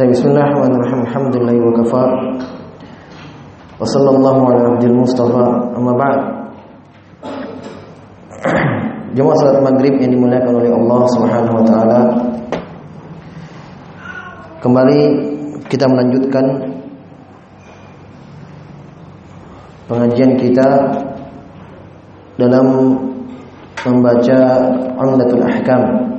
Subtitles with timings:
[0.00, 1.04] Bismillahirrahmanirrahim.
[9.36, 12.00] Salat maghrib yang dimuliakan oleh Allah Subhanahu wa taala.
[14.64, 15.00] Kembali
[15.68, 16.44] kita melanjutkan
[19.84, 20.68] pengajian kita
[22.40, 22.66] dalam
[23.84, 24.40] membaca
[24.96, 26.09] Umdatul Ahkam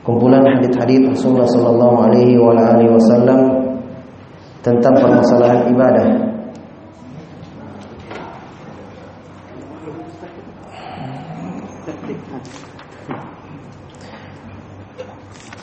[0.00, 2.40] kumpulan hadis-hadis Rasulullah sallallahu alaihi
[2.88, 3.40] wasallam
[4.60, 6.08] tentang permasalahan ibadah.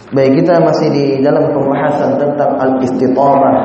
[0.08, 3.58] Baik kita masih di dalam pembahasan tentang al-istitamah.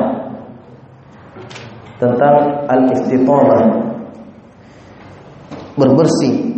[1.97, 2.35] Tentang
[2.67, 3.63] al-istitamah.
[5.79, 6.53] Berbersih.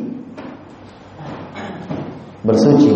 [2.43, 2.91] Bersuci.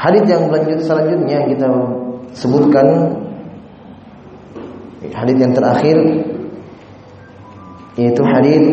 [0.00, 1.68] Hadis yang lanjut selanjutnya kita
[2.32, 2.86] sebutkan
[5.12, 5.96] hadis yang terakhir
[8.00, 8.64] yaitu hadis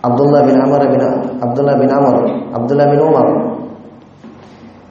[0.00, 1.02] Abdullah bin Amr bin
[1.44, 2.14] Abdullah bin Amr,
[2.56, 3.28] Abdullah bin Umar.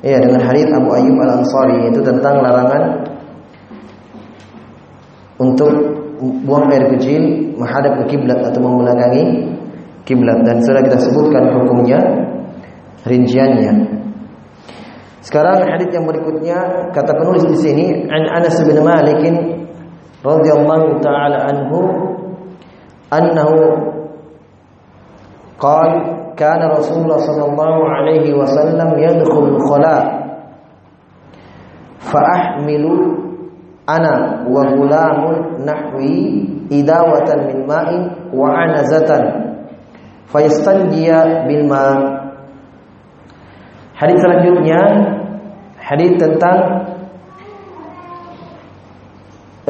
[0.06, 3.10] Ya, dengan hadis Abu Ayyub Al-Ansari itu tentang larangan
[5.42, 5.74] untuk
[6.46, 9.50] buang air kecil menghadap ke kiblat atau membelakangi
[10.06, 12.00] kiblat dan sudah kita sebutkan hukumnya
[13.10, 14.06] rinciannya.
[15.28, 19.20] Sekarang hadis yang berikutnya kata penulis di sini an Anas bin Malik
[20.24, 21.80] radhiyallahu taala anhu
[23.12, 23.60] annahu
[25.60, 30.32] qala kana Rasulullah sallallahu alaihi wasallam yadkhul khala
[32.08, 33.20] fa ahmilu
[33.84, 39.60] ana wa gulamun nahwi idawatan min ma'in wa anazatan
[40.32, 42.16] fayastanjiya bil ma'
[43.98, 44.78] Hadis selanjutnya
[45.88, 46.60] hadis tentang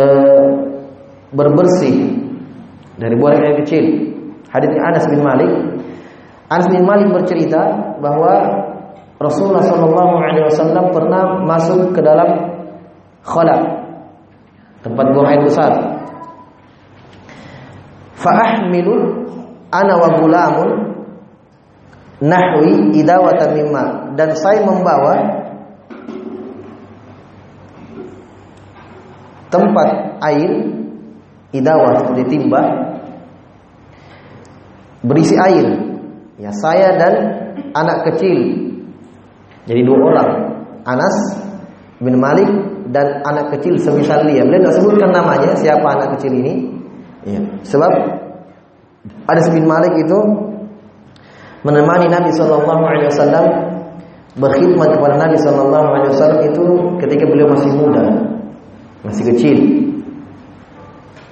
[0.01, 0.45] uh,
[1.29, 2.17] berbersih
[2.97, 3.85] dari buang air kecil.
[4.49, 5.51] Hadisnya Anas bin Malik.
[6.49, 8.33] Anas bin Malik bercerita bahwa
[9.21, 12.57] Rasulullah Shallallahu Alaihi Wasallam pernah masuk ke dalam
[13.21, 13.85] khala
[14.81, 15.73] tempat buang air besar.
[18.17, 18.93] Fa'ahmilu
[19.69, 20.09] ana wa
[22.17, 23.85] nahwi idawatan mimma
[24.17, 25.45] dan saya membawa
[29.47, 30.51] tempat air
[31.55, 32.23] idawah seperti
[35.03, 35.67] berisi air.
[36.37, 37.13] Ya saya dan
[37.73, 38.37] anak kecil.
[39.65, 40.31] Jadi dua orang.
[40.87, 41.15] Anas
[41.99, 42.47] bin Malik
[42.93, 44.45] dan anak kecil semisal dia.
[44.45, 45.57] Beliau tidak sebutkan namanya?
[45.57, 46.53] Siapa anak kecil ini?
[47.27, 47.91] Ya sebab
[49.27, 50.19] Anas bin Malik itu
[51.67, 53.45] menemani Nabi Shallallahu Alaihi Wasallam
[54.39, 56.63] berkhidmat kepada Nabi Shallallahu Alaihi Wasallam itu
[57.03, 58.05] ketika beliau masih muda,
[59.05, 59.57] masih kecil.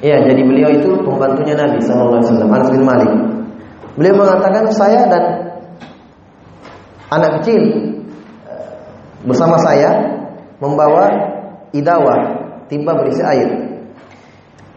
[0.04, 3.12] Ya, jadi beliau itu pembantunya Nabi Wasallam, Anas bin Malik.
[3.96, 5.24] Beliau mengatakan saya dan
[7.10, 7.64] anak kecil
[9.24, 10.20] bersama saya
[10.60, 11.10] membawa
[11.72, 12.20] idawah
[12.68, 13.50] timba berisi air,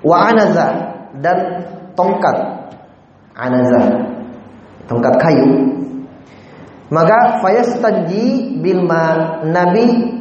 [0.02, 0.66] wa anaza
[1.18, 1.66] dan
[1.98, 2.36] tongkat
[3.34, 3.82] anaza
[4.86, 5.48] tongkat kayu
[6.88, 10.17] maka fayastaji bilma nabi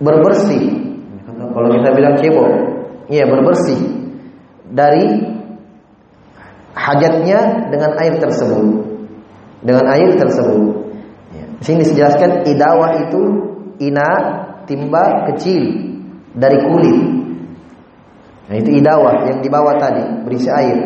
[0.00, 0.64] berbersih.
[1.34, 2.50] Kalau kita bilang cebok
[3.10, 3.78] iya berbersih
[4.72, 5.22] dari
[6.74, 8.66] hajatnya dengan air tersebut.
[9.64, 10.62] Dengan air tersebut.
[11.32, 11.44] Ya.
[11.64, 13.22] sini dijelaskan idawah itu
[13.80, 14.10] ina
[14.68, 15.62] timba kecil
[16.36, 16.98] dari kulit.
[18.44, 20.78] Nah itu idawah yang dibawa tadi berisi air.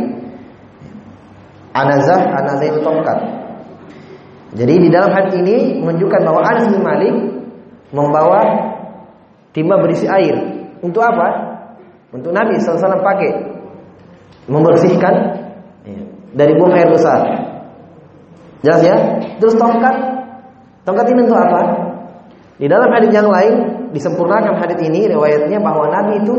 [1.74, 3.18] Anazah, anazah itu tongkat.
[4.56, 7.14] Jadi di dalam hadis ini menunjukkan bahwa Anas bin Malik
[7.92, 8.67] membawa
[9.52, 10.34] timba berisi air.
[10.80, 11.58] Untuk apa?
[12.14, 13.30] Untuk Nabi SAW pakai
[14.48, 15.14] membersihkan
[16.32, 17.20] dari buang air besar.
[18.64, 18.96] Jelas ya?
[19.38, 19.94] Terus tongkat,
[20.82, 21.60] tongkat ini untuk apa?
[22.58, 23.54] Di dalam hadis yang lain
[23.94, 26.34] disempurnakan hadis ini riwayatnya bahwa Nabi itu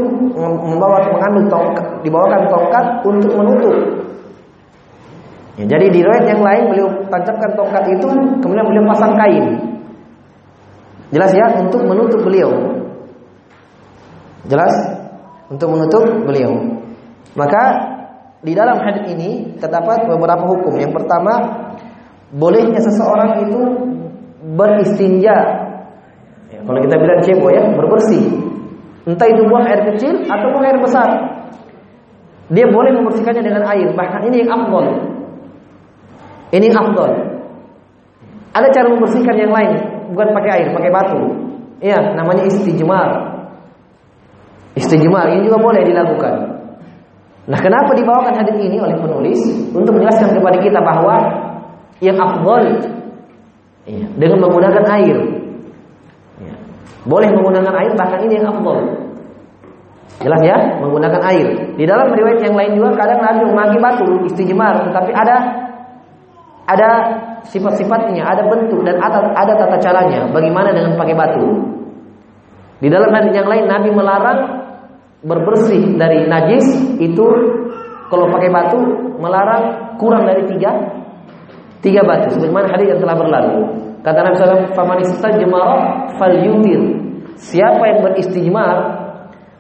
[0.68, 4.00] membawa mengambil tongkat, dibawakan tongkat untuk menutup
[5.60, 8.08] Ya, jadi di riwayat yang lain beliau tancapkan tongkat itu
[8.40, 9.60] kemudian beliau pasang kain.
[11.12, 12.48] Jelas ya untuk menutup beliau.
[14.48, 14.74] Jelas
[15.52, 16.80] untuk menutup beliau.
[17.36, 17.64] Maka
[18.40, 20.80] di dalam hadis ini terdapat beberapa hukum.
[20.80, 21.34] Yang pertama,
[22.32, 23.60] bolehnya seseorang itu
[24.56, 25.36] beristinja.
[26.50, 28.26] Ya, kalau kita bilang cebo ya, berbersih.
[29.04, 31.10] Entah itu buang air kecil atau buang air besar.
[32.50, 33.92] Dia boleh membersihkannya dengan air.
[33.94, 34.86] Bahkan ini yang afdol.
[36.50, 37.12] Ini afdol.
[38.50, 39.72] Ada cara membersihkan yang lain,
[40.10, 41.22] bukan pakai air, pakai batu.
[41.80, 43.29] Iya, namanya istijmar.
[44.78, 46.36] Istijmar ini juga boleh dilakukan.
[47.50, 49.42] Nah, kenapa dibawakan hadis ini oleh penulis
[49.74, 51.16] untuk menjelaskan kepada kita bahwa
[51.98, 52.62] yang afdol
[53.90, 55.18] iya, dengan menggunakan air.
[56.38, 56.56] Iya.
[57.10, 59.10] Boleh menggunakan air bahkan ini yang afdol.
[60.20, 61.48] Jelas ya, menggunakan air.
[61.74, 65.36] Di dalam riwayat yang lain juga kadang Nabi memakai batu istijmar, tetapi ada
[66.70, 66.90] ada
[67.50, 70.30] sifat-sifatnya, ada bentuk dan ada, ada tata caranya.
[70.30, 71.48] Bagaimana dengan pakai batu?
[72.84, 74.59] Di dalam hadis yang lain Nabi melarang
[75.20, 76.66] berbersih dari najis
[77.00, 77.26] itu
[78.08, 78.80] kalau pakai batu
[79.20, 80.72] melarang kurang dari tiga
[81.84, 82.36] tiga batu.
[82.36, 83.56] Sebagaimana hadis yang telah berlalu.
[84.00, 86.82] Kata Nabi SAW, "Faman istajmara falyutir."
[87.40, 89.00] Siapa yang beristijmar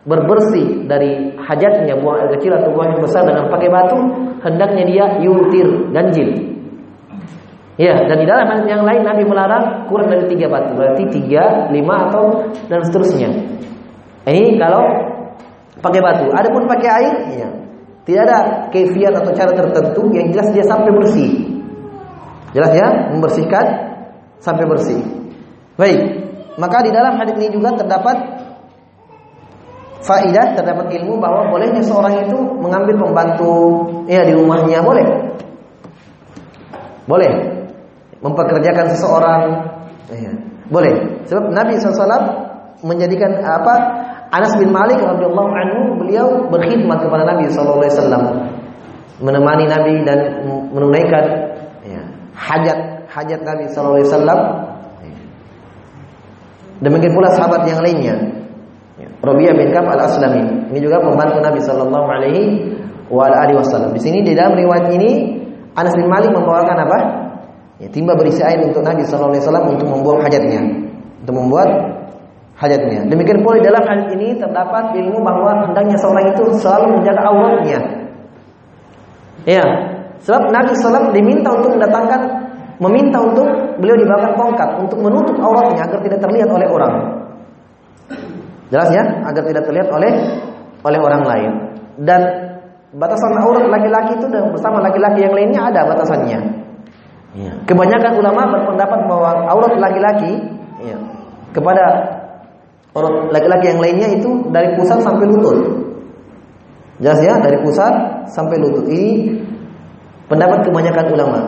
[0.04, 3.98] berbersih dari hajatnya buang air kecil atau buang air besar dengan pakai batu,
[4.44, 6.30] hendaknya dia yutir ganjil.
[7.80, 12.12] Ya, dan di dalam yang lain Nabi melarang kurang dari tiga batu, berarti tiga, lima
[12.12, 13.32] atau dan seterusnya.
[14.28, 14.84] Ini kalau
[15.80, 16.28] pakai batu.
[16.32, 17.50] Adapun pakai air, ya,
[18.04, 18.38] tidak ada
[18.72, 21.30] kefiat atau cara tertentu yang jelas dia sampai bersih.
[22.56, 23.66] Jelas ya, membersihkan
[24.42, 25.00] sampai bersih.
[25.80, 26.00] Baik,
[26.60, 28.40] maka di dalam hadis ini juga terdapat
[30.00, 35.06] faidah terdapat ilmu bahwa bolehnya seorang itu mengambil pembantu ya di rumahnya boleh
[37.04, 37.32] boleh
[38.24, 39.42] mempekerjakan seseorang
[40.08, 40.32] ya.
[40.72, 42.08] boleh sebab Nabi SAW
[42.80, 43.76] menjadikan apa
[44.30, 48.46] Anas bin Malik radhiyallahu anhu beliau berkhidmat kepada Nabi SAW
[49.20, 50.20] menemani Nabi dan
[50.72, 51.24] menunaikan
[51.84, 52.02] ya,
[52.38, 54.70] hajat hajat Nabi SAW
[56.80, 58.16] demikian pula sahabat yang lainnya
[59.20, 60.72] Rabi'ah bin Ka'ab al-Aslami.
[60.72, 62.72] Ini juga pembantu Nabi sallallahu alaihi
[63.12, 63.92] wa alihi wasallam.
[63.92, 65.44] Di sini di dalam riwayat ini
[65.76, 66.98] Anas bin Malik membawakan apa?
[67.84, 70.62] Ya, timba berisi air untuk Nabi sallallahu alaihi wasallam untuk membuang hajatnya.
[71.24, 71.70] Untuk membuat
[72.60, 73.08] hajatnya.
[73.08, 77.80] Demikian pula di dalam hadis ini terdapat ilmu bahwa hendaknya seorang itu selalu menjaga auratnya.
[79.48, 79.66] Ya,
[80.20, 82.22] sebab Nabi sallallahu diminta untuk mendatangkan
[82.84, 83.48] meminta untuk
[83.80, 86.94] beliau dibawakan tongkat untuk menutup auratnya agar tidak terlihat oleh orang.
[88.70, 90.12] Jelas ya, agar tidak terlihat oleh
[90.84, 91.52] oleh orang lain.
[92.00, 92.22] Dan
[92.96, 96.40] batasan aurat laki-laki itu dan bersama laki-laki yang lainnya ada batasannya.
[97.40, 97.54] Ya.
[97.64, 100.34] Kebanyakan ulama berpendapat bahwa aurat laki-laki
[100.84, 100.98] ya,
[101.56, 102.19] kepada
[102.94, 105.58] aurat laki-laki yang lainnya itu dari pusat sampai lutut.
[107.00, 107.94] Jelas ya, dari pusat
[108.28, 108.86] sampai lutut.
[108.90, 109.40] Ini
[110.28, 111.40] pendapat kebanyakan ulama.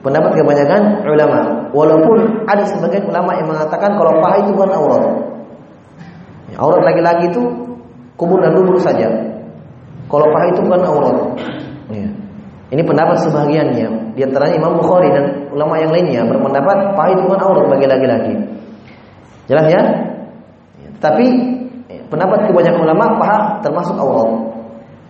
[0.00, 1.40] Pendapat kebanyakan ulama.
[1.72, 5.04] Walaupun ada sebagian ulama yang mengatakan kalau paha itu bukan aurat.
[6.52, 7.42] Ya, aurat laki-laki itu
[8.20, 9.08] kubur dan lubur saja.
[10.06, 11.16] Kalau paha itu bukan aurat.
[11.88, 12.08] Ya.
[12.72, 14.16] Ini pendapat sebagiannya.
[14.16, 18.34] Di antaranya Imam Bukhari dan ulama yang lainnya berpendapat paha itu bukan aurat bagi laki-laki.
[19.44, 19.82] Jelas ya?
[21.04, 21.26] Tapi
[22.08, 24.32] pendapat kebanyakan ulama paha termasuk aurat.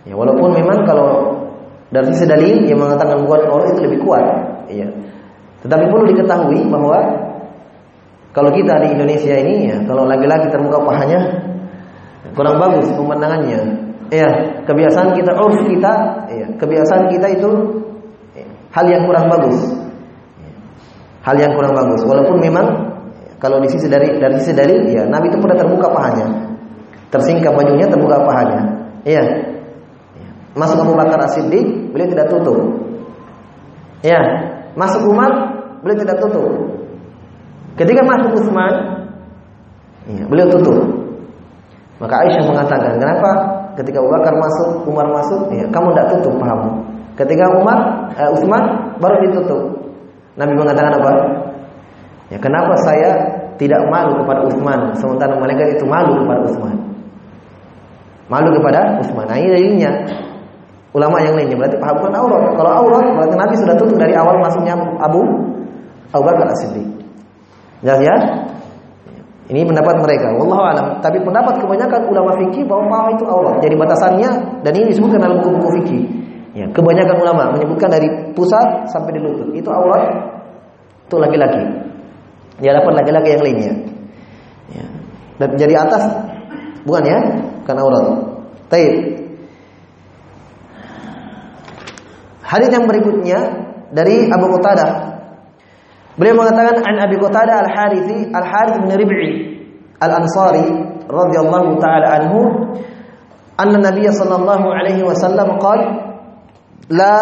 [0.03, 1.39] Ya, walaupun memang kalau
[1.87, 4.25] dari sisi dalil yang mengatakan bukan aurat itu lebih kuat.
[4.67, 4.91] Ya.
[5.63, 6.99] Tetapi perlu diketahui bahwa
[8.35, 11.19] kalau kita di Indonesia ini ya, kalau laki-laki terbuka pahanya
[12.35, 13.87] kurang bagus pemandangannya.
[14.13, 14.29] Ya,
[14.69, 15.93] kebiasaan kita, urf kita,
[16.29, 17.49] ya, kebiasaan kita itu
[18.37, 18.45] ya,
[18.75, 19.57] hal yang kurang bagus.
[21.25, 22.05] Hal yang kurang bagus.
[22.05, 22.94] Walaupun memang
[23.39, 26.27] kalau di sisi dari dari sisi dari ya Nabi itu pernah terbuka pahanya.
[27.11, 28.59] Tersingkap bajunya, terbuka pahanya.
[29.05, 29.23] Iya.
[30.55, 32.57] Masuk Abu Bakar As-Siddiq, beliau tidak tutup.
[33.99, 34.19] Ya,
[34.79, 35.31] masuk Umar,
[35.83, 36.47] beliau tidak tutup.
[37.75, 38.73] Ketika masuk Utsman,
[40.07, 40.79] ya, beliau tutup.
[41.99, 43.29] Maka Aisyah mengatakan, kenapa
[43.75, 46.69] ketika Abu Bakar masuk, Umar masuk, ya, kamu tidak tutup pahamu.
[47.19, 47.79] Ketika Umar,
[48.15, 48.63] eh, Utsman
[48.99, 49.61] baru ditutup.
[50.39, 51.11] Nabi mengatakan apa?
[52.33, 53.09] Ya, kenapa saya
[53.55, 56.75] tidak malu kepada Utsman sementara malaikat itu malu kepada Utsman?
[58.25, 59.25] Malu kepada Utsman.
[59.29, 59.91] Nah, ini dalilnya.
[60.95, 62.41] Ulama yang lainnya berarti paham bukan aurat.
[62.55, 65.27] Kalau aurat berarti Nabi sudah tutup dari awal masuknya Abu
[66.15, 66.87] Abu Bakar As-Siddiq.
[67.83, 68.15] Jelas ya?
[69.51, 70.33] Ini pendapat mereka.
[70.39, 70.87] Wallahu alam.
[71.03, 73.55] Tapi pendapat kebanyakan ulama fikih bahwa paha itu aurat.
[73.59, 74.29] Jadi batasannya
[74.63, 76.03] dan ini disebutkan dalam buku-buku fikih.
[76.55, 79.51] Ya, kebanyakan ulama menyebutkan dari pusat sampai di lutut.
[79.51, 80.01] Itu aurat
[81.05, 81.61] itu laki-laki.
[82.55, 83.73] Di hadapan laki-laki yang lainnya.
[84.71, 84.85] Ya.
[85.43, 86.03] Dan jadi atas
[86.87, 87.19] bukan ya?
[87.63, 88.05] Bukan aurat.
[88.71, 88.93] Taib.
[92.45, 93.39] Hadis yang berikutnya
[93.89, 95.17] dari Abu Qatadah
[96.15, 99.29] Beliau mengatakan an Abi Qatadah Al-Harithi Al-Harith bin Rib'i
[99.99, 100.67] Al-Ansari
[101.11, 102.39] radhiyallahu taala anhu
[103.59, 105.87] anna Nabiy sallallahu alaihi wasallam qala
[106.91, 107.15] la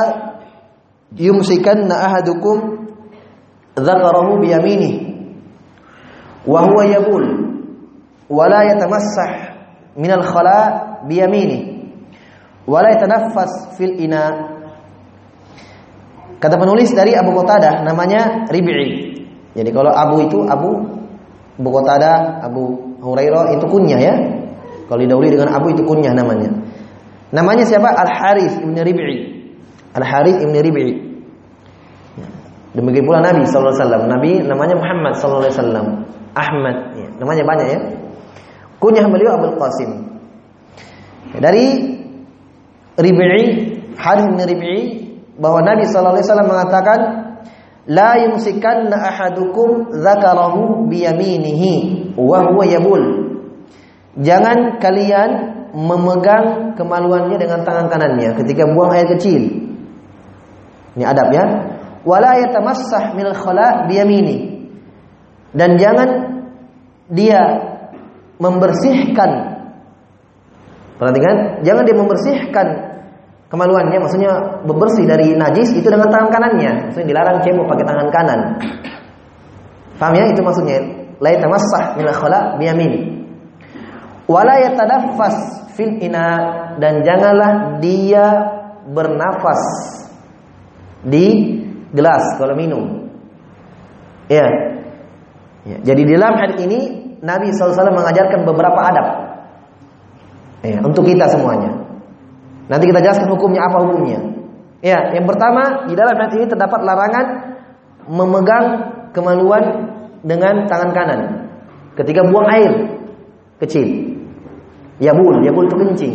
[1.14, 2.90] yumsikanna ahadukum
[3.78, 5.13] dzakarahu bi yaminihi
[6.44, 7.26] wa huwa yabul
[8.30, 9.32] wa la yatamassah
[9.96, 10.60] min al-khala
[11.08, 11.66] bi yaminihi
[12.68, 14.54] wa la yatanaffas fil ina
[16.44, 19.16] Kata penulis dari Abu Qatadah namanya Rib'i.
[19.56, 20.76] Jadi kalau Abu itu Abu
[21.56, 22.64] Abu Qatadah, Abu
[23.00, 24.12] Hurairah itu kunyah ya.
[24.92, 26.52] Kalau didahului dengan Abu itu kunyah namanya.
[27.32, 27.88] Namanya siapa?
[27.96, 29.16] Al Harith ibn Rib'i.
[29.96, 30.90] Al Harith ibn Rib'i.
[32.20, 32.28] Ya.
[32.76, 34.12] Demikian pula Nabi wasallam.
[34.12, 35.86] Nabi namanya Muhammad wasallam.
[36.34, 37.08] Ahmad, ya.
[37.22, 37.80] namanya banyak ya.
[38.82, 39.90] Kunyah beliau Abdul Qasim.
[41.40, 41.66] Dari
[43.00, 43.42] Rib'i,
[43.98, 44.78] Harith bin Rib'i
[45.40, 47.00] bahwa Nabi sallallahu alaihi wasallam mengatakan
[47.90, 51.74] la yumsikanna ahadukum dzakarahu biyaminihi
[52.18, 53.04] wa huwa yabul.
[54.22, 55.30] Jangan kalian
[55.74, 59.42] memegang kemaluannya dengan tangan kanannya ketika buang air kecil.
[60.94, 61.46] Ini adab ya.
[62.06, 64.53] Wala yatamassah min khala biyamini.
[65.54, 66.10] Dan jangan
[67.14, 67.42] dia
[68.42, 69.32] membersihkan.
[70.98, 72.68] Perhatikan, jangan dia membersihkan
[73.54, 74.02] kemaluannya.
[74.02, 74.32] Maksudnya
[74.66, 76.90] bebersih dari najis itu dengan tangan kanannya.
[76.90, 78.40] Maksudnya dilarang cebok pakai tangan kanan.
[80.02, 80.26] Paham ya?
[80.34, 80.82] Itu maksudnya.
[81.22, 82.94] La yatamassah min khala biyamin.
[84.26, 86.28] Wala yatadaffas fil ina.
[86.82, 88.26] Dan janganlah dia
[88.90, 89.62] bernafas
[91.06, 91.60] di
[91.94, 93.06] gelas kalau minum.
[94.32, 94.48] Ya,
[95.68, 95.78] ya.
[95.82, 96.80] jadi di dalam hadis ini
[97.24, 99.08] Nabi SAW mengajarkan beberapa adab
[100.64, 101.84] ya, untuk kita semuanya
[102.72, 104.20] Nanti kita jelaskan hukumnya apa hukumnya.
[104.84, 107.26] Ya, yang pertama di dalam hadis ini terdapat larangan
[108.08, 108.66] memegang
[109.16, 109.64] kemaluan
[110.24, 111.20] dengan tangan kanan
[112.00, 112.72] ketika buang air
[113.64, 113.88] kecil.
[115.00, 116.14] Yabul, yabul itu kencing.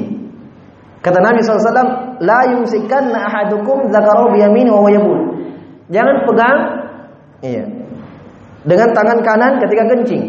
[0.99, 5.21] Kata Nabi SAW, La yumsikan ahadukum zakarahu biyamini wa yabul.
[5.89, 6.59] Jangan pegang
[7.45, 7.65] iya,
[8.67, 10.23] dengan tangan kanan ketika kencing.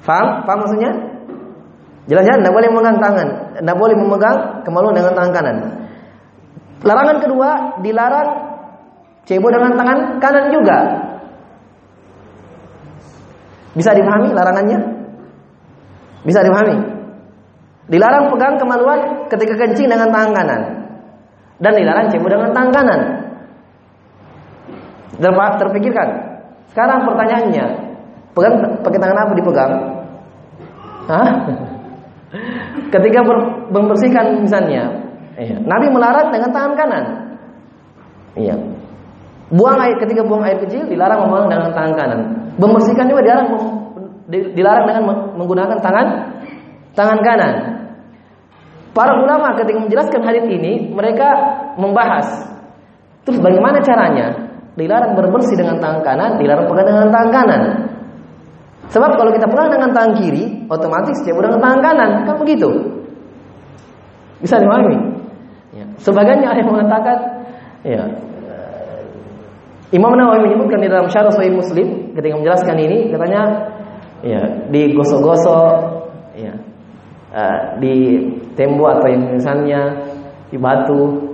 [0.00, 0.44] Faham?
[0.48, 0.90] Faham maksudnya?
[2.08, 3.28] Jelas-jelas tidak boleh memegang tangan,
[3.60, 5.56] tidak boleh memegang kemaluan dengan tangan kanan.
[6.80, 7.50] Larangan kedua
[7.84, 8.30] dilarang
[9.28, 10.78] cebok dengan tangan kanan juga.
[13.76, 14.78] Bisa dipahami larangannya?
[16.26, 16.76] Bisa dipahami?
[17.86, 20.62] Dilarang pegang kemaluan ketika kencing dengan tangan kanan.
[21.60, 23.00] Dan dilarang cebok dengan tangan kanan.
[25.60, 26.29] Terpikirkan.
[26.70, 27.66] Sekarang pertanyaannya,
[28.34, 28.54] pegang
[28.86, 29.72] pakai tangan apa dipegang?
[31.10, 31.28] Hah?
[32.94, 33.20] Ketika
[33.74, 34.86] membersihkan misalnya,
[35.34, 35.58] iya.
[35.66, 37.04] Nabi melarang dengan tangan kanan.
[38.38, 38.54] Iya.
[39.50, 42.20] Buang air ketika buang air kecil dilarang membuang dengan tangan kanan.
[42.54, 43.48] Membersihkan juga dilarang
[44.30, 45.02] dilarang dengan
[45.34, 46.06] menggunakan tangan
[46.94, 47.54] tangan kanan.
[48.94, 51.26] Para ulama ketika menjelaskan hadis ini, mereka
[51.74, 52.46] membahas
[53.26, 54.49] terus bagaimana caranya?
[54.80, 57.62] Dilarang berbersih dengan tangan kanan, dilarang pegang dengan tangan kanan.
[58.88, 62.70] Sebab kalau kita pegang dengan tangan kiri, otomatis cebok dengan tangan kanan, kan begitu.
[64.40, 64.96] Bisa dipahami?
[65.76, 65.84] Ya.
[66.00, 67.44] Sebagian yang mengatakan,
[67.84, 68.08] ya,
[69.92, 73.42] Imam Nawawi menyebutkan di dalam Syarah Sahih Muslim ketika menjelaskan ini, katanya,
[74.24, 74.40] ya,
[74.72, 75.72] digosok-gosok,
[76.40, 76.56] ya,
[77.36, 78.16] uh, di
[78.56, 79.80] tembok atau yang misalnya
[80.48, 81.30] di batu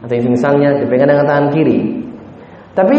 [0.00, 2.05] atau yang misalnya dipegang dengan tangan kiri.
[2.76, 2.98] Tapi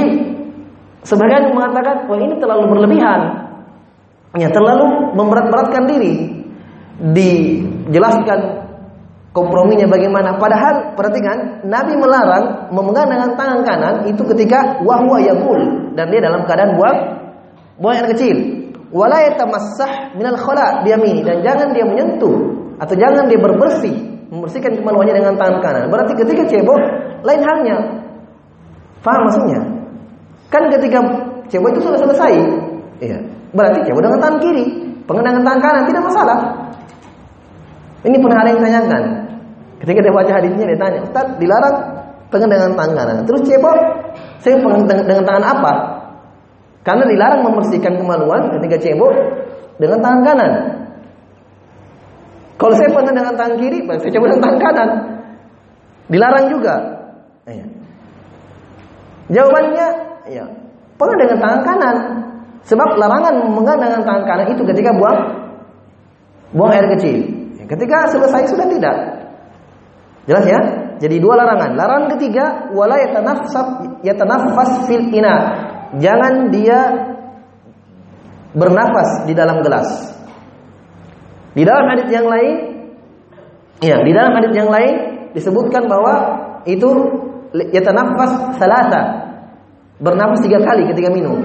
[1.06, 3.22] sebagian mengatakan, wah ini terlalu berlebihan.
[4.36, 6.14] Ya terlalu memberat-beratkan diri.
[6.98, 8.40] Dijelaskan
[9.38, 10.42] komprominya bagaimana.
[10.42, 15.94] Padahal perhatikan Nabi melarang memegang dengan tangan kanan itu ketika wahwa yaqul.
[15.94, 16.98] Dan dia dalam keadaan buang
[17.78, 18.38] buang air kecil.
[18.90, 22.36] Wala yatamassah minal khala biyamini dan jangan dia menyentuh
[22.82, 23.96] atau jangan dia berbersih.
[24.28, 25.84] Membersihkan kemaluannya dengan tangan kanan.
[25.88, 26.82] Berarti ketika cebok
[27.24, 27.78] lain halnya
[29.06, 29.60] faham maksudnya
[30.48, 31.00] kan ketika
[31.52, 32.34] cebok itu sudah selesai
[33.04, 33.20] iya
[33.56, 34.66] Berarti cebok dengan tangan kiri,
[35.08, 36.38] pengenangan tangan kanan tidak masalah.
[38.04, 39.04] Ini pernah ada yang tanyakan.
[39.78, 41.76] Ketika dia baca hadisnya dia tanya, Ustaz dilarang
[42.28, 43.16] pengen dengan tangan kanan.
[43.24, 43.78] Terus cebok,
[44.44, 45.74] saya pengen dengan, tangan apa?
[46.84, 49.14] Karena dilarang membersihkan kemaluan ketika cebok
[49.80, 50.52] dengan tangan kanan.
[52.58, 54.90] Kalau saya pengen dengan tangan kiri, saya coba dengan tangan kanan.
[56.08, 56.76] Dilarang juga.
[57.48, 57.66] Ya.
[59.28, 59.88] Jawabannya,
[60.32, 60.46] ya,
[60.96, 61.98] pengen dengan tangan kanan.
[62.68, 65.20] Sebab larangan memegang dengan tangan kanan itu ketika buang
[66.52, 67.18] buang air kecil.
[67.68, 68.96] Ketika selesai sudah tidak.
[70.28, 70.60] Jelas ya?
[71.00, 71.76] Jadi dua larangan.
[71.76, 73.56] Larangan ketiga wala yatanaffas
[74.04, 75.36] yatanaffas fil ina.
[76.00, 76.80] Jangan dia
[78.56, 79.88] bernafas di dalam gelas.
[81.56, 82.56] Di dalam hadis yang lain
[83.84, 84.96] ya, di dalam hadis yang lain
[85.36, 86.14] disebutkan bahwa
[86.68, 86.90] itu
[87.54, 89.02] yatanaffas salasa.
[89.98, 91.42] Bernafas tiga kali ketika minum.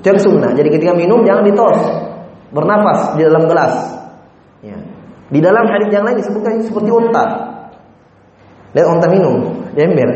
[0.00, 0.52] Itu yang sunnah.
[0.56, 1.80] Jadi ketika minum jangan ditos.
[2.50, 3.74] Bernafas di dalam gelas.
[4.60, 4.76] Ya.
[5.30, 7.24] Di dalam hadis yang lain disebutkan seperti unta.
[8.74, 10.10] Lihat unta minum di ember.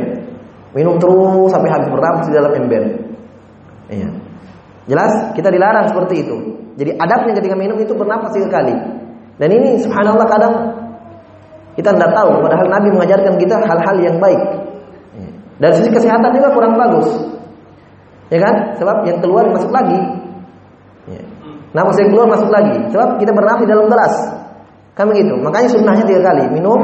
[0.75, 2.83] Minum terus sampai habis bernafas di dalam ember.
[3.89, 4.09] Iya.
[4.91, 6.37] Jelas kita dilarang seperti itu.
[6.75, 8.75] Jadi adabnya ketika minum itu bernafas tiga kali.
[9.39, 10.55] Dan ini subhanallah kadang
[11.75, 14.64] kita tidak tahu padahal Nabi mengajarkan kita hal-hal yang baik.
[15.65, 17.09] Dan sisi kesehatan juga kurang bagus.
[18.29, 18.77] Ya kan?
[18.77, 19.97] Sebab yang keluar masuk lagi.
[21.09, 21.25] Ya.
[21.73, 22.85] Nafas yang keluar masuk lagi.
[22.93, 24.15] Sebab kita bernafas di dalam gelas.
[24.93, 25.33] Kan begitu.
[25.41, 26.53] Makanya sunnahnya tiga kali.
[26.53, 26.81] Minum.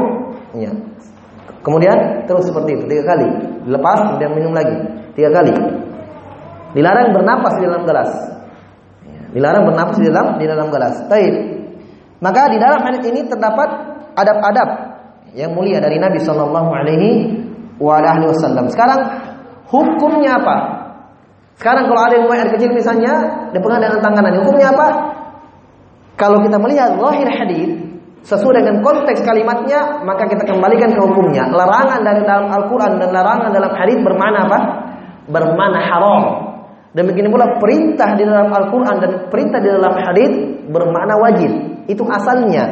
[0.57, 0.73] Ya.
[1.61, 2.89] Kemudian terus seperti itu.
[2.89, 3.29] Tiga kali.
[3.69, 4.73] Lepas kemudian minum lagi.
[5.13, 5.53] Tiga kali.
[6.73, 8.09] Dilarang bernapas di dalam gelas.
[9.05, 9.21] Ya.
[9.29, 11.05] Dilarang bernapas di dalam di dalam gelas.
[11.05, 11.33] Baik.
[12.17, 13.69] Maka di dalam hadis ini terdapat
[14.17, 14.69] adab-adab
[15.37, 17.09] yang mulia dari Nabi Shallallahu Alaihi
[17.81, 18.69] Wasallam.
[18.69, 18.99] Sekarang
[19.65, 20.55] hukumnya apa?
[21.57, 23.13] Sekarang kalau ada yang buang air kecil misalnya,
[23.53, 24.87] dipegang dengan tangannya, hukumnya apa?
[26.17, 27.69] Kalau kita melihat lahir hadis
[28.21, 31.49] sesuai dengan konteks kalimatnya, maka kita kembalikan ke hukumnya.
[31.49, 34.59] Larangan dari dalam Al-Quran dan larangan dalam hadis bermana apa?
[35.29, 36.23] Bermana haram.
[36.91, 40.31] Demikian pula perintah di dalam Al-Quran dan perintah di dalam hadis
[40.69, 41.51] bermakna wajib.
[41.87, 42.67] Itu asalnya.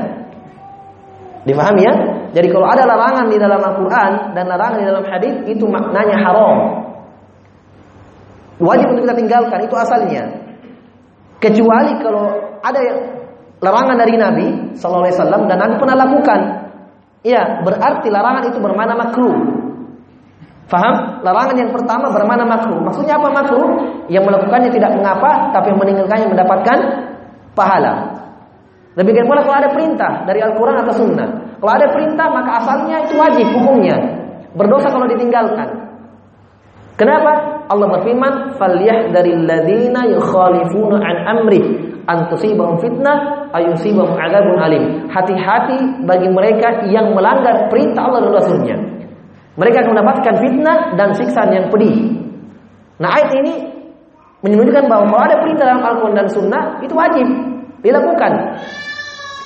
[1.48, 1.94] Difahami ya?
[2.30, 6.58] Jadi kalau ada larangan di dalam Al-Quran dan larangan di dalam hadis itu maknanya haram.
[8.60, 10.24] Wajib untuk kita tinggalkan itu asalnya.
[11.40, 12.28] Kecuali kalau
[12.60, 12.82] ada
[13.64, 16.40] larangan dari Nabi Sallallahu Alaihi Wasallam dan Nabi pernah lakukan.
[17.24, 19.36] Ya, berarti larangan itu bermana makruh.
[20.70, 21.26] Faham?
[21.26, 22.78] Larangan yang pertama bermana makruh.
[22.84, 23.70] Maksudnya apa makruh?
[24.12, 26.78] Yang melakukannya tidak mengapa, tapi yang meninggalkannya mendapatkan
[27.58, 27.94] pahala.
[28.94, 31.30] Demikian pula kalau ada perintah dari Al-Quran atau Sunnah.
[31.60, 33.96] Kalau ada perintah maka asalnya itu wajib hukumnya.
[34.56, 35.68] Berdosa kalau ditinggalkan.
[36.96, 37.64] Kenapa?
[37.72, 41.62] Allah berfirman, "Falyahdharil ladzina yukhalifuna an amri
[42.10, 48.78] an tusibahum fitnah ayusibahum adzabun alim." Hati-hati bagi mereka yang melanggar perintah Allah dan Rasulnya.
[49.56, 52.20] Mereka akan mendapatkan fitnah dan siksaan yang pedih.
[53.00, 53.54] Nah, ayat ini
[54.44, 57.28] menunjukkan bahwa kalau ada perintah dalam Al-Quran dan Sunnah itu wajib
[57.84, 58.32] dilakukan.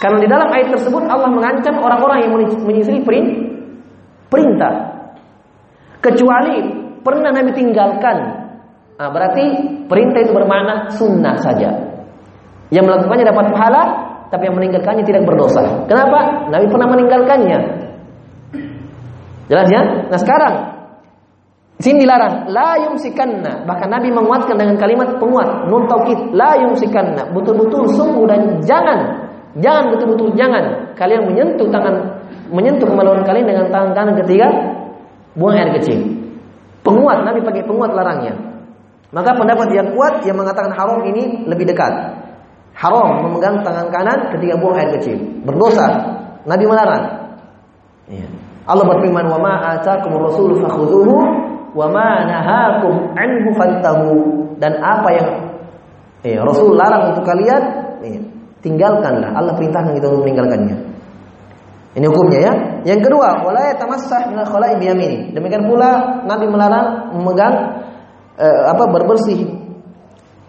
[0.03, 2.35] Karena di dalam ayat tersebut Allah mengancam orang-orang yang
[2.67, 2.99] menyisiri
[4.27, 4.73] perintah.
[6.03, 6.59] Kecuali
[6.99, 8.17] pernah Nabi tinggalkan.
[8.99, 9.43] Nah, berarti
[9.87, 11.71] perintah itu bermakna sunnah saja.
[12.67, 13.83] Yang melakukannya dapat pahala,
[14.27, 15.87] tapi yang meninggalkannya tidak berdosa.
[15.87, 16.51] Kenapa?
[16.51, 17.59] Nabi pernah meninggalkannya.
[19.47, 19.81] Jelas ya?
[20.11, 20.55] Nah sekarang
[21.79, 23.63] sini dilarang la yumsikanna.
[23.63, 27.31] Bahkan Nabi menguatkan dengan kalimat penguat nun taukid la yumsikanna.
[27.31, 29.22] Betul-betul sungguh dan jangan
[29.61, 34.47] jangan betul-betul jangan kalian menyentuh tangan menyentuh kemaluan kalian dengan tangan kanan ketika
[35.33, 35.99] buang air kecil.
[36.83, 38.35] Penguat, Nabi pakai penguat larangnya.
[39.13, 41.93] Maka pendapat yang kuat yang mengatakan haram ini lebih dekat.
[42.73, 45.17] Haram memegang tangan kanan ketika buang air kecil.
[45.45, 45.87] Berdosa.
[46.43, 47.03] Nabi melarang.
[48.09, 48.27] Ya.
[48.67, 51.15] Allah berfirman, "Wa ma atakumur rasul fakhudhuhu
[51.71, 54.11] wa ma nahakum anhu fantahu."
[54.59, 55.29] Dan apa yang
[56.23, 57.61] ya, Rasul larang untuk kalian,
[57.99, 58.19] ya,
[58.63, 59.35] tinggalkanlah.
[59.35, 60.77] Allah perintahkan kita untuk meninggalkannya.
[61.93, 62.53] Ini hukumnya ya.
[62.89, 63.45] Yang kedua.
[65.35, 67.55] Demikian pula Nabi melarang memegang
[68.39, 69.45] eh, apa berbersih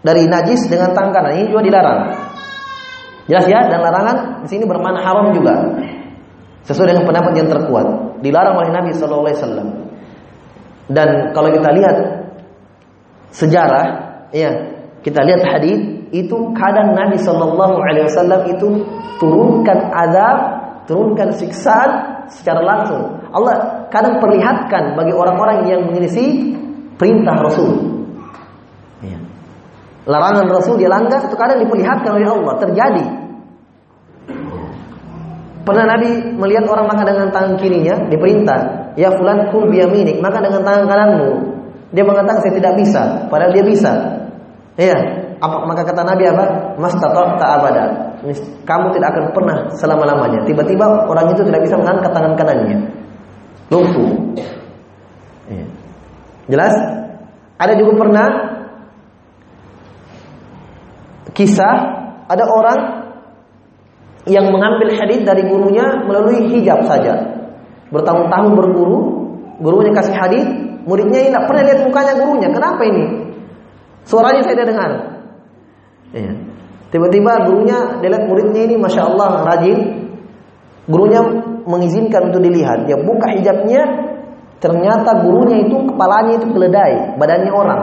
[0.01, 1.29] dari najis dengan tangan.
[1.35, 2.01] Ini juga dilarang.
[3.25, 5.53] Jelas ya, dan larangan di sini bermakna haram juga.
[6.65, 8.21] Sesuai dengan pendapat yang terkuat.
[8.21, 9.67] Dilarang oleh Nabi sallallahu alaihi wasallam.
[10.85, 11.97] Dan kalau kita lihat
[13.33, 13.85] sejarah,
[14.29, 14.49] ya,
[15.01, 18.67] kita lihat hadis itu kadang Nabi sallallahu alaihi wasallam itu
[19.19, 20.37] turunkan azab
[20.87, 23.21] turunkan siksaan secara langsung.
[23.33, 26.55] Allah kadang perlihatkan bagi orang-orang yang menyelisih
[26.95, 27.75] perintah Rasul.
[29.03, 29.19] Ya.
[30.07, 33.05] Larangan Rasul dia langgar itu kadang diperlihatkan oleh Allah terjadi.
[35.65, 40.61] Pernah Nabi melihat orang makan dengan tangan kirinya, diperintah, "Ya fulan kul biyaminik, makan dengan
[40.61, 41.29] tangan kananmu."
[41.89, 43.91] Dia mengatakan saya tidak bisa, padahal dia bisa.
[44.77, 46.45] Ya, apa maka kata Nabi apa?
[46.79, 48.15] Mas tak abada
[48.65, 50.41] kamu tidak akan pernah selama-lamanya.
[50.47, 52.77] Tiba-tiba orang itu tidak bisa mengangkat tangan kanannya.
[53.69, 54.09] Lumpuh.
[55.49, 55.65] Ya.
[56.49, 56.73] Jelas?
[57.55, 58.27] Ada juga pernah
[61.35, 61.75] kisah
[62.25, 62.79] ada orang
[64.25, 67.13] yang mengambil hadis dari gurunya melalui hijab saja.
[67.93, 68.99] Bertahun-tahun berguru,
[69.61, 70.43] gurunya kasih hadis,
[70.89, 72.49] muridnya tidak pernah lihat mukanya gurunya.
[72.49, 73.05] Kenapa ini?
[74.09, 74.91] Suaranya saya tidak dengar.
[76.15, 76.31] Ya.
[76.95, 79.79] Tiba-tiba gurunya dilihat muridnya ini masya Allah rajin.
[80.87, 81.19] Gurunya
[81.67, 82.87] mengizinkan untuk dilihat.
[82.87, 83.83] Dia buka hijabnya,
[84.65, 87.81] Ternyata gurunya itu kepalanya itu keledai, badannya orang.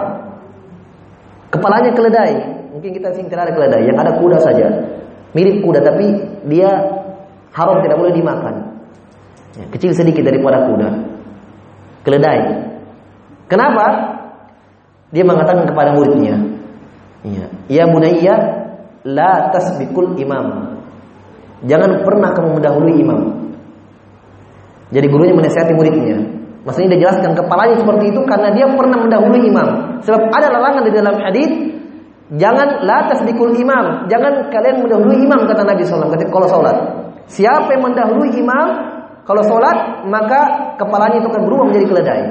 [1.52, 2.32] Kepalanya keledai.
[2.74, 4.66] Mungkin kita sing tidak ada keledai, yang ada kuda saja.
[5.30, 6.10] Mirip kuda tapi
[6.50, 6.74] dia
[7.54, 8.82] haram tidak boleh dimakan.
[9.54, 10.88] Ya, kecil sedikit daripada kuda.
[12.08, 12.40] Keledai.
[13.52, 13.86] Kenapa?
[15.12, 16.40] Dia mengatakan kepada muridnya,
[17.26, 18.34] ya, ya bunayya
[19.06, 20.78] la tasbikul imam.
[21.62, 23.20] Jangan pernah kamu mendahului imam.
[24.92, 26.18] Jadi gurunya menasihati muridnya.
[26.62, 29.68] Maksudnya dia jelaskan kepalanya seperti itu karena dia pernah mendahului imam.
[30.06, 31.50] Sebab ada larangan di dalam hadis
[32.38, 36.76] jangan la tasbikul imam, jangan kalian mendahului imam kata Nabi SAW ketika kalau sholat.
[37.26, 38.66] Siapa yang mendahului imam
[39.26, 42.22] kalau sholat maka kepalanya itu akan berubah menjadi keledai.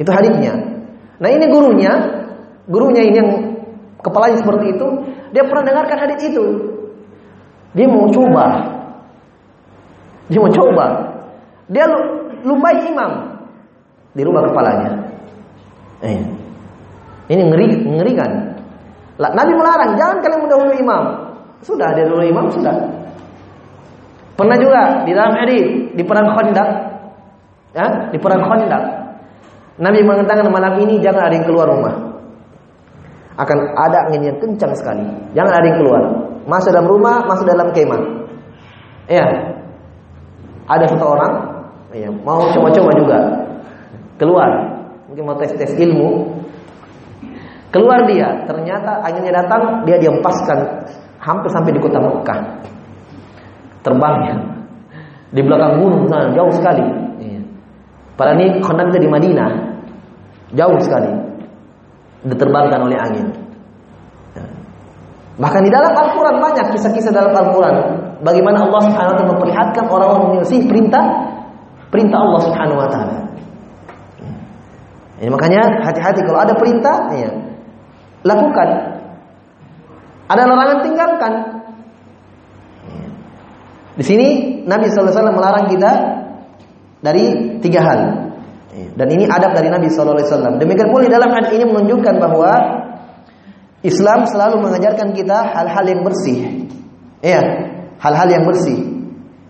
[0.00, 0.52] Itu hadisnya.
[1.18, 1.92] Nah ini gurunya,
[2.70, 3.30] gurunya ini yang
[4.02, 4.88] kepalanya seperti itu,
[5.34, 6.44] dia pernah dengarkan hadis itu.
[7.76, 8.46] Dia mau coba.
[10.28, 10.86] Dia mau coba.
[11.68, 11.84] Dia
[12.42, 13.12] lumbai imam
[14.16, 14.90] di rumah kepalanya.
[16.02, 16.18] Eh.
[17.28, 18.30] Ini ngeri, ngerikan.
[19.18, 21.04] Nabi melarang, jangan kalian mendahului imam.
[21.60, 22.72] Sudah dia dulu imam sudah.
[24.38, 25.66] Pernah juga di dalam hadis
[25.98, 26.70] di perang Khandaq,
[27.74, 28.82] ya, di perang Khandaq.
[29.82, 32.07] Nabi mengatakan malam ini jangan ada yang keluar rumah.
[33.38, 35.06] Akan ada angin yang kencang sekali.
[35.32, 36.02] Jangan ada yang keluar.
[36.50, 38.02] Masuk dalam rumah, masuk dalam kemah.
[39.06, 39.26] Ya.
[40.68, 41.32] Ada satu orang
[41.96, 43.18] ya, mau coba-coba juga
[44.20, 44.50] keluar.
[45.08, 46.36] Mungkin mau tes-tes ilmu.
[47.68, 50.88] Keluar dia, ternyata anginnya datang, dia diempaskan
[51.20, 52.40] hampir sampai di kota Mekah
[53.82, 54.36] terbangnya
[55.32, 56.84] di belakang gunung sana jauh sekali.
[57.20, 57.40] Iya.
[58.16, 59.50] Pada ini kondak di Madinah
[60.56, 61.12] jauh sekali
[62.26, 63.26] diterbangkan oleh angin.
[64.34, 64.42] Ya.
[65.38, 67.74] Bahkan di dalam Al-Quran banyak kisah-kisah dalam Al-Quran
[68.22, 71.04] bagaimana Allah Subhanahu Wa Taala memperlihatkan orang-orang menyelesaikan perintah
[71.94, 73.16] perintah Allah Subhanahu Wa Taala.
[75.18, 77.30] Ini makanya hati-hati kalau ada perintah, ya,
[78.22, 78.68] lakukan.
[80.30, 81.32] Ada larangan tinggalkan.
[83.98, 84.28] Di sini
[84.62, 85.90] Nabi SAW melarang kita
[87.02, 88.00] dari tiga hal.
[88.94, 90.58] Dan ini adab dari Nabi SAW.
[90.58, 92.52] Demikian pula dalam hadis ini menunjukkan bahwa
[93.82, 96.66] Islam selalu mengajarkan kita hal-hal yang bersih.
[97.22, 97.42] Iya,
[98.02, 98.78] hal-hal yang bersih.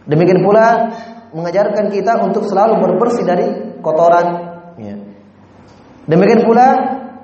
[0.09, 0.93] Demikian pula
[1.33, 3.47] mengajarkan kita untuk selalu berbersih dari
[3.81, 4.27] kotoran.
[4.81, 4.97] Ya.
[6.09, 6.67] Demikian pula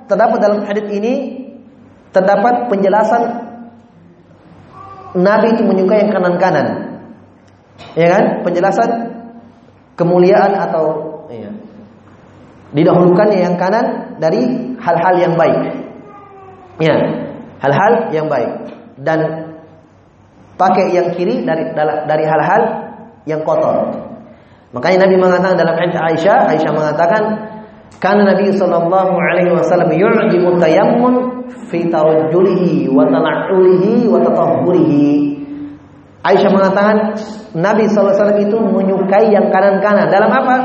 [0.05, 1.13] terdapat dalam hadis ini
[2.13, 3.23] terdapat penjelasan
[5.15, 6.67] Nabi itu menyukai yang kanan-kanan.
[7.95, 8.23] Ya kan?
[8.43, 8.89] Penjelasan
[9.95, 10.85] kemuliaan atau
[11.31, 11.54] ya,
[12.75, 15.59] didahulukan yang kanan dari hal-hal yang baik.
[16.83, 16.95] Ya,
[17.63, 18.51] hal-hal yang baik
[18.99, 19.19] dan
[20.59, 21.71] pakai yang kiri dari
[22.05, 22.61] dari hal-hal
[23.23, 23.95] yang kotor.
[24.75, 27.23] Makanya Nabi mengatakan dalam hadis Aisyah, Aisyah mengatakan
[28.03, 35.35] karena Nabi sallallahu alaihi wasallam yu'jibu tayammun fi tarajjulihi wa tala'ulihi wa tatahhurihi.
[36.25, 36.97] Aisyah mengatakan
[37.53, 40.09] Nabi SAW itu menyukai yang kanan-kanan.
[40.09, 40.55] Dalam apa?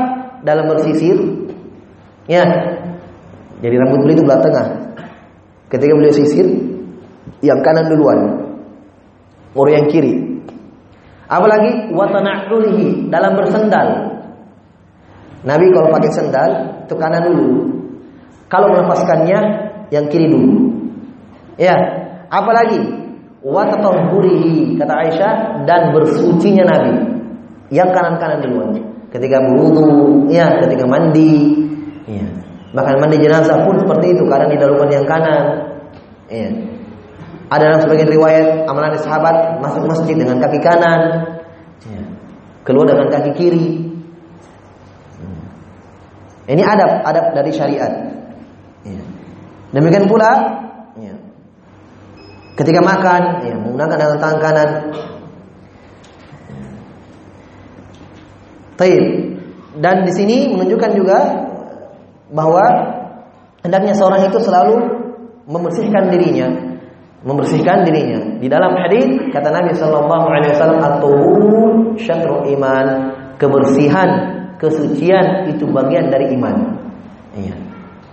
[0.41, 1.21] Dalam bersisir.
[2.29, 2.43] Ya.
[3.61, 4.67] Jadi rambut beliau itu belah tengah.
[5.69, 6.47] Ketika beliau sisir,
[7.45, 8.19] yang kanan duluan.
[9.53, 10.41] Baru yang kiri.
[11.31, 13.87] Apalagi watana'ulihi dalam bersendal.
[15.41, 16.51] Nabi kalau pakai sendal
[16.85, 17.49] itu kanan dulu.
[18.51, 19.39] Kalau melepaskannya
[19.89, 20.75] yang kiri dulu.
[21.55, 21.73] Ya,
[22.27, 22.79] apalagi
[23.41, 25.33] wa tatahhurihi kata Aisyah
[25.65, 26.93] dan bersucinya Nabi
[27.73, 28.69] yang kanan-kanan duluan
[29.09, 31.57] ketika berwudu ya ketika mandi
[32.07, 32.25] ya
[32.71, 35.43] bahkan mandi jenazah pun seperti itu karena didahulukan yang kanan.
[36.31, 36.49] Ya
[37.51, 41.01] ada dalam sebagian riwayat amalan sahabat masuk masjid dengan kaki kanan.
[41.81, 42.01] Ya.
[42.63, 43.67] keluar dengan kaki kiri.
[46.47, 47.91] Ini adab adab dari syariat.
[48.87, 49.03] Ya.
[49.75, 50.61] demikian pula
[52.51, 54.69] Ketika makan, ya, menggunakan dengan tangan kanan.
[58.77, 59.03] Taib.
[59.81, 61.19] Dan di sini menunjukkan juga
[62.31, 62.63] bahwa
[63.61, 64.75] hendaknya seorang itu selalu
[65.45, 66.47] membersihkan dirinya,
[67.27, 68.19] membersihkan dirinya.
[68.39, 71.13] Di dalam hadis kata Nabi Shallallahu Alaihi Wasallam atau
[72.47, 72.87] iman,
[73.35, 74.09] kebersihan,
[74.57, 76.55] kesucian itu bagian dari iman.
[77.35, 77.55] Iya.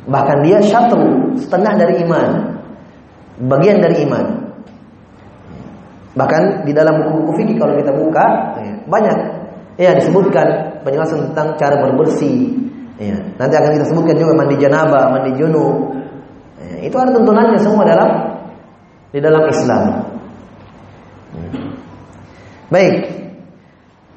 [0.08, 2.58] Bahkan dia syatru, setengah dari iman
[3.46, 4.26] bagian dari iman.
[6.18, 8.26] Bahkan di dalam buku-buku fikih kalau kita buka
[8.58, 9.16] ya, banyak
[9.78, 12.67] ya disebutkan penjelasan tentang cara berbersih.
[12.98, 15.94] Ya, nanti akan kita sebutkan juga mandi janabah, mandi junub.
[16.58, 18.10] Ya, itu ada tuntunannya semua dalam
[19.14, 19.82] di dalam Islam.
[22.68, 22.94] Baik.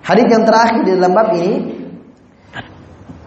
[0.02, 1.82] Hadis yang terakhir di dalam bab ini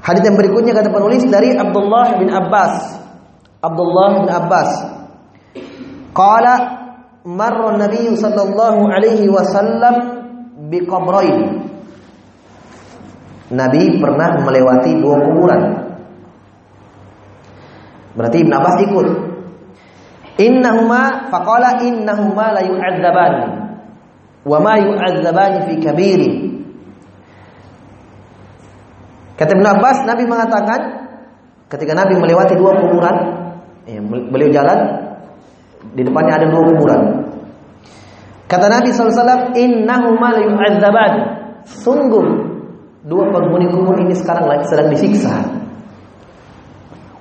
[0.04, 3.00] Hadis yang berikutnya kata penulis dari Abdullah bin Abbas.
[3.64, 4.70] Abdullah bin Abbas.
[6.12, 6.54] Qala
[7.24, 9.94] marra Nabi sallallahu alaihi wasallam
[10.68, 11.63] biqabrain.
[13.52, 15.62] Nabi pernah melewati dua kuburan.
[18.16, 19.08] Berarti Ibn Abbas ikut.
[20.40, 23.34] Innahuma faqala innahuma la yu'adzaban.
[24.48, 26.34] Wa ma yu'adzaban fi kabirin.
[29.34, 30.80] Kata Ibn Abbas, Nabi mengatakan
[31.68, 33.16] ketika Nabi melewati dua kuburan,
[33.84, 34.78] ya, beliau jalan
[35.92, 37.02] di depannya ada dua kuburan.
[38.46, 41.12] Kata Nabi SAW, Innahuma yu'adzaban.
[41.64, 42.53] Sungguh
[43.04, 45.44] dua penghuni kubur ini sekarang lagi sedang disiksa.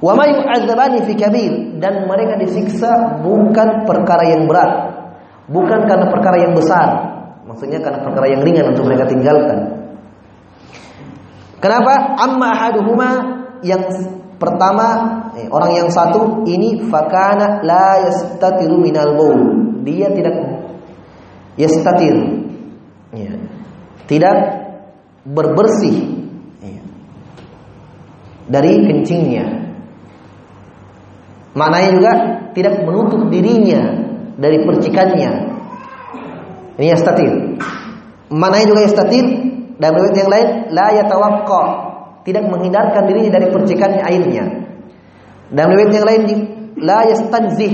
[0.04, 4.72] Wa yu'adzabani fi kabir dan mereka disiksa bukan perkara yang berat,
[5.48, 6.88] bukan karena perkara yang besar.
[7.44, 9.84] Maksudnya karena perkara yang ringan untuk mereka tinggalkan.
[11.60, 12.20] Kenapa?
[12.20, 13.10] Amma ahaduhuma
[13.64, 13.84] yang
[14.36, 14.88] pertama
[15.40, 19.40] eh, orang yang satu ini fakana la yastatiru minal baul.
[19.88, 20.36] Dia tidak
[21.56, 22.16] yastatir.
[23.16, 23.40] Ya.
[24.04, 24.63] Tidak
[25.24, 25.98] berbersih
[26.60, 26.84] ya.
[28.52, 29.46] dari kencingnya.
[31.54, 32.14] Maknanya juga
[32.58, 33.82] tidak menutup dirinya
[34.36, 35.32] dari percikannya.
[36.82, 37.32] Ini yastatir.
[38.34, 39.26] Maknanya juga yastatir
[39.78, 41.64] dan riwayat yang lain la yatawaqqa,
[42.26, 44.46] tidak menghindarkan dirinya dari percikannya airnya.
[45.54, 46.22] Dan riwayat yang lain
[46.82, 47.74] la yastanzih,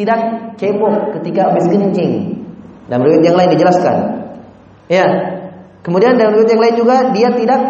[0.00, 0.20] tidak
[0.56, 2.40] cebok ketika habis kencing.
[2.88, 3.96] Dan riwayat yang lain dijelaskan.
[4.88, 5.06] Ya.
[5.82, 7.60] Kemudian dalam riwayat yang lain juga dia tidak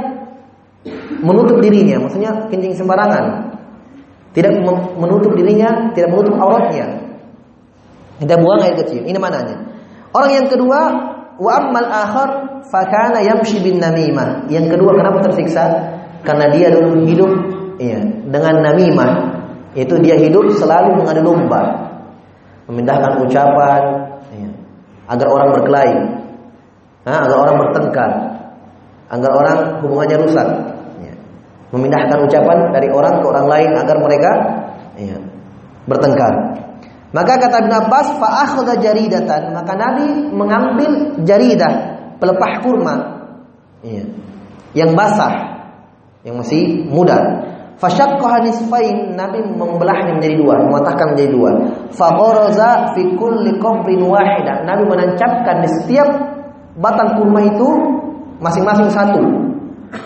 [1.25, 3.57] menutup dirinya, maksudnya kencing sembarangan.
[4.33, 4.53] Tidak
[4.97, 7.05] menutup dirinya, tidak menutup auratnya.
[8.21, 9.05] Tidak buang air kecil.
[9.05, 9.61] Ini mananya.
[10.13, 10.81] Orang yang kedua,
[11.41, 12.31] wa ammal akhar
[12.69, 14.49] fakana yamshi bin namimah.
[14.49, 15.65] Yang kedua kenapa tersiksa?
[16.23, 17.33] Karena dia dulu hidup
[17.81, 17.99] ya,
[18.29, 19.11] dengan namimah.
[19.73, 21.93] Itu dia hidup selalu mengadu domba.
[22.69, 23.83] Memindahkan ucapan
[24.37, 24.49] ya,
[25.09, 26.22] agar orang berkelahi.
[27.03, 28.11] Nah, agar orang bertengkar.
[29.13, 30.49] Agar orang hubungannya rusak.
[31.03, 31.15] Ya.
[31.75, 34.31] Memindahkan ucapan dari orang ke orang lain agar mereka
[34.97, 35.17] ya,
[35.87, 36.35] bertengkar.
[37.13, 39.53] Maka kata Ibn Abbas, fa'akhadha jaridatan.
[39.53, 42.95] Maka Nabi mengambil jaridah pelepah kurma
[43.83, 44.07] iya.
[44.79, 45.59] yang basah
[46.23, 47.19] yang masih muda
[47.83, 51.51] fasyaqqaha nisfain nabi membelahnya menjadi dua mematahkan menjadi dua
[51.91, 56.09] fagharaza fi kulli qabrin wahidah nabi menancapkan di setiap
[56.79, 57.69] batang kurma itu
[58.41, 59.23] masing-masing satu.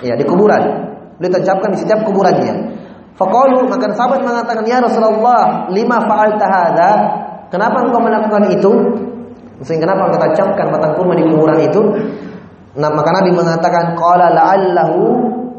[0.03, 0.63] Ya di kuburan.
[1.17, 2.55] Beliau tancapkan di setiap kuburannya.
[3.17, 6.91] Faqalu maka sahabat mengatakan ya Rasulullah lima fa'alta hadza
[7.49, 8.73] kenapa engkau melakukan itu?
[9.57, 11.81] Maksudnya kenapa kita tancapkan batang kurma di kuburan itu?
[12.77, 15.01] Nah, maka Nabi mengatakan qala la'allahu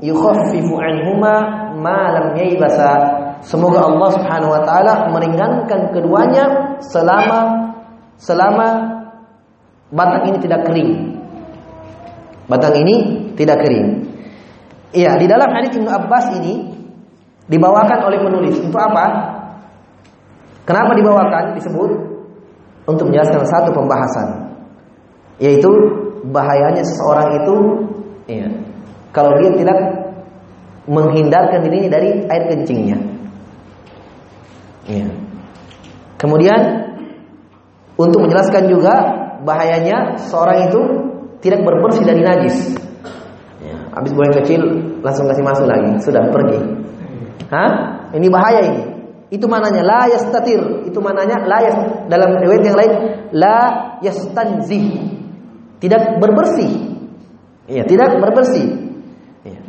[0.05, 1.33] yukhaffifu anhuma
[1.73, 3.25] ma lam yaybasa.
[3.41, 7.73] Semoga Allah Subhanahu wa taala meringankan keduanya selama
[8.17, 8.96] selama
[9.91, 10.91] batang ini tidak kering.
[12.47, 12.95] Batang ini
[13.35, 13.87] tidak kering.
[14.95, 16.63] Iya, di dalam hadis Ibnu Abbas ini
[17.51, 19.35] dibawakan oleh penulis untuk apa?
[20.67, 21.91] Kenapa dibawakan disebut
[22.87, 24.47] untuk menjelaskan satu pembahasan
[25.37, 25.69] yaitu
[26.27, 27.55] bahayanya seseorang itu
[28.25, 28.47] ya,
[29.13, 29.77] kalau dia tidak
[30.87, 32.97] menghindarkan dirinya dari air kencingnya.
[34.87, 35.07] Ya.
[36.17, 36.59] Kemudian
[37.99, 38.95] untuk menjelaskan juga
[39.45, 40.81] bahayanya seorang itu
[41.41, 42.77] tidak berbersih dari najis.
[43.61, 44.61] Ya, habis buang kecil
[45.01, 46.59] langsung kasih masuk lagi, sudah pergi.
[47.51, 47.71] Hah?
[48.13, 48.83] Ini bahaya ini.
[49.27, 50.87] Itu mananya la yastatir.
[50.87, 51.75] Itu mananya la yas,
[52.07, 52.93] dalam riwayat yang lain
[53.35, 53.57] la
[53.99, 55.15] yastanzih.
[55.83, 56.71] Tidak berbersih.
[57.67, 58.67] Iya, tidak berbersih.
[59.43, 59.59] Ya.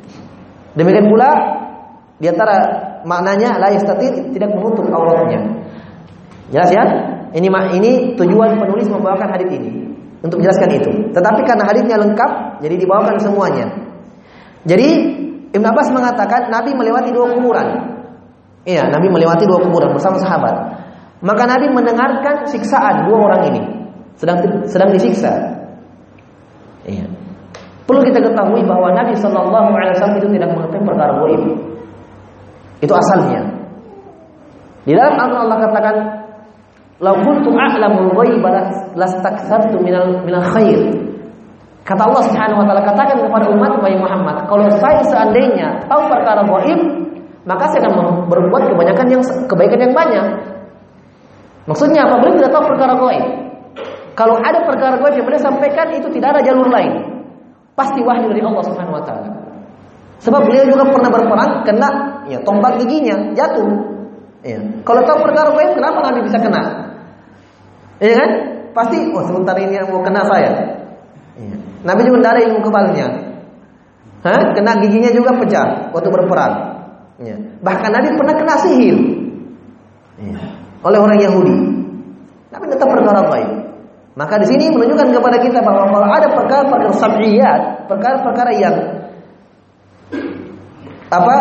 [0.79, 1.31] Demikian pula
[2.23, 2.57] di antara
[3.03, 5.67] maknanya la yastatir tidak menutup auratnya.
[6.55, 6.85] Jelas ya?
[7.37, 9.89] Ini ini tujuan penulis membawakan hadis ini
[10.25, 10.91] untuk menjelaskan itu.
[11.13, 13.67] Tetapi karena hadisnya lengkap, jadi dibawakan semuanya.
[14.65, 14.89] Jadi
[15.55, 17.69] Ibn Abbas mengatakan Nabi melewati dua kuburan.
[18.69, 20.55] Iya, Nabi melewati dua kuburan bersama sahabat.
[21.25, 23.63] Maka Nabi mendengarkan siksaan dua orang ini
[24.19, 25.33] sedang sedang disiksa.
[26.85, 27.07] Iya.
[27.89, 31.43] Perlu kita ketahui bahwa Nabi Shallallahu Alaihi Wasallam itu tidak mengetahui perkara goib.
[32.85, 33.41] Itu asalnya.
[34.85, 35.97] Di dalam Al-Quran Allah katakan,
[36.99, 38.45] "Lau kuntu a'lamul ghaib
[38.99, 41.09] lastakthartu minal minal khair."
[41.89, 46.77] Kata Allah Subhanahu wa taala katakan kepada umat Muhammad, kalau saya seandainya tahu perkara goib,
[47.49, 50.27] maka saya akan berbuat kebanyakan yang kebaikan yang banyak.
[51.65, 52.21] Maksudnya apa?
[52.21, 53.25] Beliau tidak tahu perkara gaib.
[54.13, 56.93] Kalau ada perkara gaib yang beliau sampaikan itu tidak ada jalur lain.
[57.73, 59.29] Pasti wahyu dari Allah Subhanahu wa taala.
[60.21, 61.89] Sebab beliau juga pernah berperang kena
[62.29, 63.71] ya tombak giginya jatuh.
[64.45, 64.61] Ya.
[64.85, 66.88] Kalau tahu perkara gaib kenapa Nabi bisa kena?
[67.99, 68.31] Iya kan?
[68.75, 70.51] Pasti oh sebentar ini mau kena saya.
[71.39, 71.57] Ya.
[71.83, 73.07] Nabi juga tidak ada ilmu kebalnya.
[74.27, 74.43] Hah?
[74.55, 76.55] Kena giginya juga pecah waktu berperang.
[77.19, 77.37] Ya.
[77.63, 78.99] Bahkan Nabi pernah kena sihir
[80.23, 80.39] ya.
[80.87, 81.57] oleh orang Yahudi.
[82.55, 83.51] Nabi tetap perkara gaib.
[84.19, 88.77] Maka di sini menunjukkan kepada kita bahwa kalau ada perkara-perkara sab'iyat, perkara-perkara yang
[91.09, 91.37] apa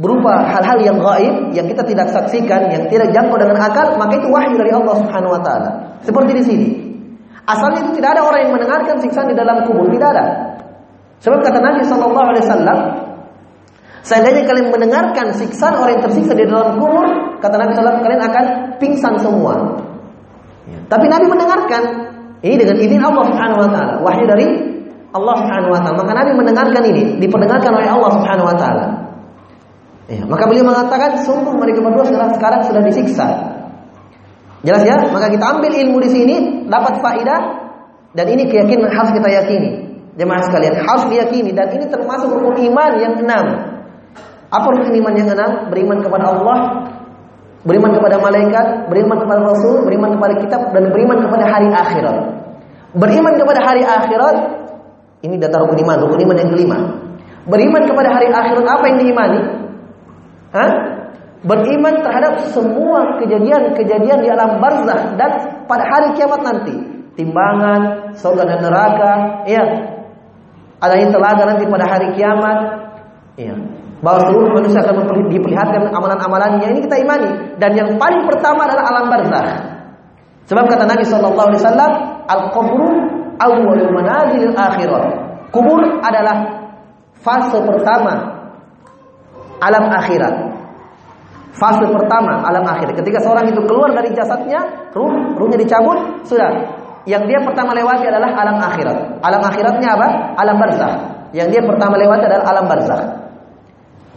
[0.00, 4.32] berupa hal-hal yang gaib yang kita tidak saksikan, yang tidak jangkau dengan akal, maka itu
[4.32, 5.70] wahyu dari Allah Subhanahu wa taala.
[6.00, 6.68] Seperti di sini.
[7.44, 10.24] Asalnya itu tidak ada orang yang mendengarkan siksaan di dalam kubur, tidak ada.
[11.20, 12.78] Sebab kata Nabi sallallahu alaihi wasallam,
[14.00, 17.04] seandainya kalian mendengarkan siksaan orang yang tersiksa di dalam kubur,
[17.44, 18.44] kata Nabi sallallahu kalian akan
[18.80, 19.54] pingsan semua.
[20.64, 20.80] Ya.
[20.88, 21.82] Tapi Nabi mendengarkan
[22.40, 24.46] ini dengan izin Allah Subhanahu wa taala, wahyu dari
[25.12, 25.96] Allah Subhanahu wa taala.
[26.00, 29.09] Maka Nabi mendengarkan ini, diperdengarkan oleh Allah Subhanahu wa taala.
[30.10, 33.28] Ya, maka beliau mengatakan sungguh mereka berdua sekarang, sekarang sudah disiksa.
[34.66, 35.06] Jelas ya?
[35.06, 37.40] Maka kita ambil ilmu di sini dapat faidah
[38.18, 39.70] dan ini keyakinan harus kita yakini.
[40.18, 43.44] Jemaah sekalian harus diyakini dan ini termasuk rukun iman yang enam.
[44.50, 45.70] Apa rukun iman yang enam?
[45.70, 46.58] Beriman kepada Allah,
[47.62, 52.16] beriman kepada malaikat, beriman kepada Rasul, beriman kepada kitab dan beriman kepada hari akhirat.
[52.98, 54.36] Beriman kepada hari akhirat
[55.22, 56.78] ini data rukun iman, rukun iman yang kelima.
[57.46, 59.59] Beriman kepada hari akhirat apa yang diimani?
[60.50, 60.70] Hah?
[61.40, 65.30] Beriman terhadap semua kejadian-kejadian di alam barzah dan
[65.64, 66.74] pada hari kiamat nanti.
[67.16, 69.12] Timbangan, surga dan neraka,
[69.48, 69.64] ya.
[70.80, 72.58] Adanya telaga nanti pada hari kiamat.
[73.40, 73.56] Ya.
[74.04, 79.06] Bahwa seluruh manusia akan diperlihatkan amalan-amalannya ini kita imani dan yang paling pertama adalah alam
[79.12, 79.44] barzah.
[80.48, 81.92] Sebab kata Nabi sallallahu alaihi wasallam,
[82.28, 82.88] al-qabru
[83.40, 85.04] awwalul manazilil akhirat.
[85.52, 86.64] Kubur adalah
[87.20, 88.39] fase pertama
[89.60, 90.34] alam akhirat.
[91.54, 92.96] Fase pertama alam akhirat.
[92.96, 96.80] Ketika seorang itu keluar dari jasadnya, ruh, ruhnya dicabut, sudah.
[97.08, 99.24] Yang dia pertama lewati adalah alam akhirat.
[99.24, 100.08] Alam akhiratnya apa?
[100.36, 100.94] Alam barzakh.
[101.36, 103.04] Yang dia pertama lewati adalah alam barzakh.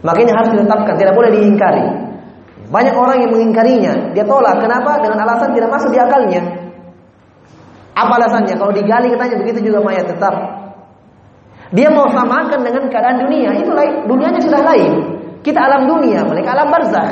[0.04, 1.84] Makanya harus ditetapkan, tidak boleh diingkari.
[2.68, 4.60] Banyak orang yang mengingkarinya, dia tolak.
[4.60, 5.00] Kenapa?
[5.00, 6.42] Dengan alasan tidak masuk di akalnya.
[7.94, 8.58] Apa alasannya?
[8.58, 10.34] Kalau digali katanya begitu juga mayat tetap.
[11.72, 14.04] Dia mau samakan dengan keadaan dunia, itu lain.
[14.06, 15.13] Dunianya sudah lain.
[15.44, 17.08] Kita alam dunia, mereka alam barzah.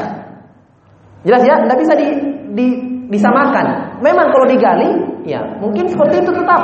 [1.28, 1.60] Jelas ya?
[1.60, 2.08] Tidak bisa di,
[2.56, 2.66] di,
[3.12, 4.00] disamakan.
[4.00, 4.88] Memang kalau digali,
[5.28, 6.62] ya mungkin seperti itu tetap.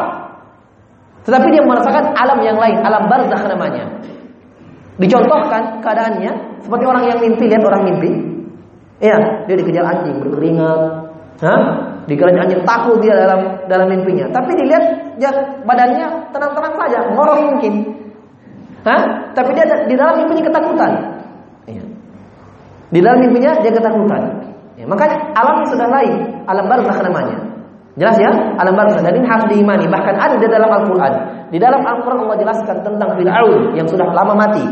[1.28, 3.84] Tetapi dia merasakan alam yang lain, alam barzah namanya.
[4.98, 6.32] Dicontohkan keadaannya
[6.64, 8.10] seperti orang yang mimpi, lihat orang mimpi.
[8.98, 10.80] Ya, dia dikejar anjing berkeringat.
[11.38, 11.62] Hah?
[12.08, 14.26] Dikejar anjing takut dia dalam dalam mimpinya.
[14.32, 14.84] Tapi dilihat
[15.22, 15.30] ya,
[15.62, 17.74] badannya tenang-tenang saja, ngorok mungkin.
[18.82, 19.30] Hah?
[19.36, 20.92] Tapi dia di dalam mimpinya ketakutan.
[22.88, 24.22] Di dalam mimpinya dia ketakutan.
[24.78, 26.14] Ya, makanya alamnya sudah lain,
[26.46, 27.36] alam barzakh namanya.
[27.98, 28.30] Jelas ya?
[28.62, 29.90] Alam barzakh dan ini harus diimani.
[29.90, 31.12] Bahkan ada di dalam Al-Qur'an.
[31.50, 34.62] Di dalam Al-Qur'an Allah jelaskan tentang Fir'aun yang sudah lama mati,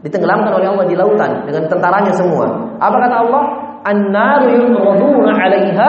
[0.00, 2.48] ditenggelamkan oleh Allah di lautan dengan tentaranya semua.
[2.80, 3.42] Apa kata Allah?
[3.84, 5.88] An-naru yuraduna 'alaiha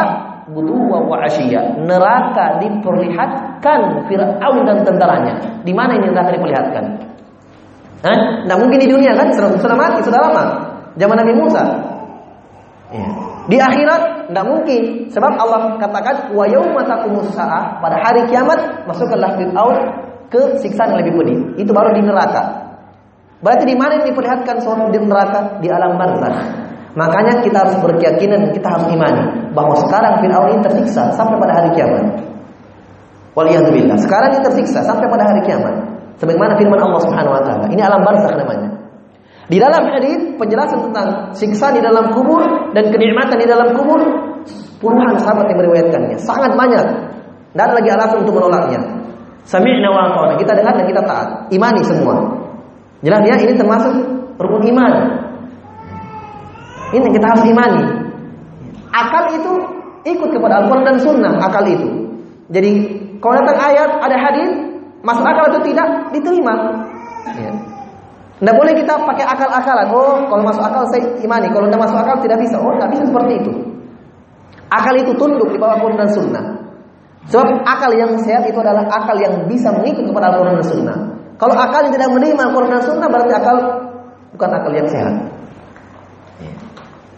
[0.52, 1.80] buduwa wa ashiya.
[1.80, 5.34] Neraka diperlihatkan Firaun dan tentaranya.
[5.64, 6.84] Di mana ini neraka diperlihatkan?
[8.04, 8.20] Hah?
[8.50, 10.71] Nah mungkin di dunia kan sudah mati, sudah lama.
[11.00, 11.64] Zaman Nabi Musa.
[12.92, 13.08] Ya.
[13.48, 16.46] Di akhirat tidak mungkin sebab Allah katakan wa
[16.84, 17.32] taqumus
[17.80, 19.76] pada hari kiamat masukkanlah Firaun
[20.32, 21.38] ke siksaan yang lebih pedih.
[21.64, 22.72] Itu baru di neraka.
[23.42, 25.60] Berarti di mana yang diperlihatkan seorang di neraka?
[25.60, 26.38] Di alam barzakh.
[26.92, 31.70] Makanya kita harus berkeyakinan, kita harus imani bahwa sekarang Firaun ini tersiksa sampai pada hari
[31.76, 32.04] kiamat.
[33.32, 33.96] Waliyadzubillah.
[33.96, 35.76] Sekarang ini tersiksa sampai pada hari kiamat.
[36.20, 37.66] Sebagaimana firman Allah Subhanahu wa taala.
[37.72, 38.81] Ini alam barzakh namanya.
[39.52, 44.00] Di dalam hadis penjelasan tentang siksa di dalam kubur dan kenikmatan di dalam kubur
[44.80, 46.86] puluhan sahabat yang meriwayatkannya, sangat banyak.
[47.52, 48.80] Dan lagi alasan untuk menolaknya.
[49.44, 50.40] Sami'na wa ata'na.
[50.40, 51.28] Kita dengar dan kita taat.
[51.52, 52.16] Imani semua.
[53.04, 53.92] Jelas ya, ini termasuk
[54.40, 54.94] rukun iman.
[56.96, 57.84] Ini kita harus imani.
[58.96, 59.52] Akal itu
[60.08, 61.34] ikut kepada Al-Quran dan Sunnah.
[61.44, 62.08] Akal itu.
[62.56, 62.72] Jadi
[63.20, 64.50] kalau datang ayat, ada hadis,
[65.04, 66.56] masuk akal atau tidak, diterima.
[67.36, 67.71] Ya.
[68.42, 69.94] Tidak boleh kita pakai akal-akalan.
[69.94, 71.46] Oh, kalau masuk akal saya imani.
[71.54, 72.58] Kalau tidak masuk akal tidak bisa.
[72.58, 73.54] Oh, tidak bisa seperti itu.
[74.74, 76.46] Akal itu tunduk di bawah Al-Quran dan Sunnah.
[77.30, 80.98] Sebab akal yang sehat itu adalah akal yang bisa mengikut kepada Al-Quran dan Sunnah.
[81.38, 83.58] Kalau akal yang tidak menerima Al-Quran dan Sunnah berarti akal
[84.34, 85.14] bukan akal yang sehat.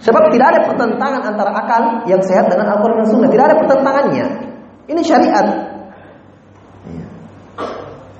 [0.03, 3.29] Sebab tidak ada pertentangan antara akal yang sehat dengan Al-Quran dan Sunnah.
[3.31, 4.25] Tidak ada pertentangannya.
[4.91, 5.72] Ini syariat.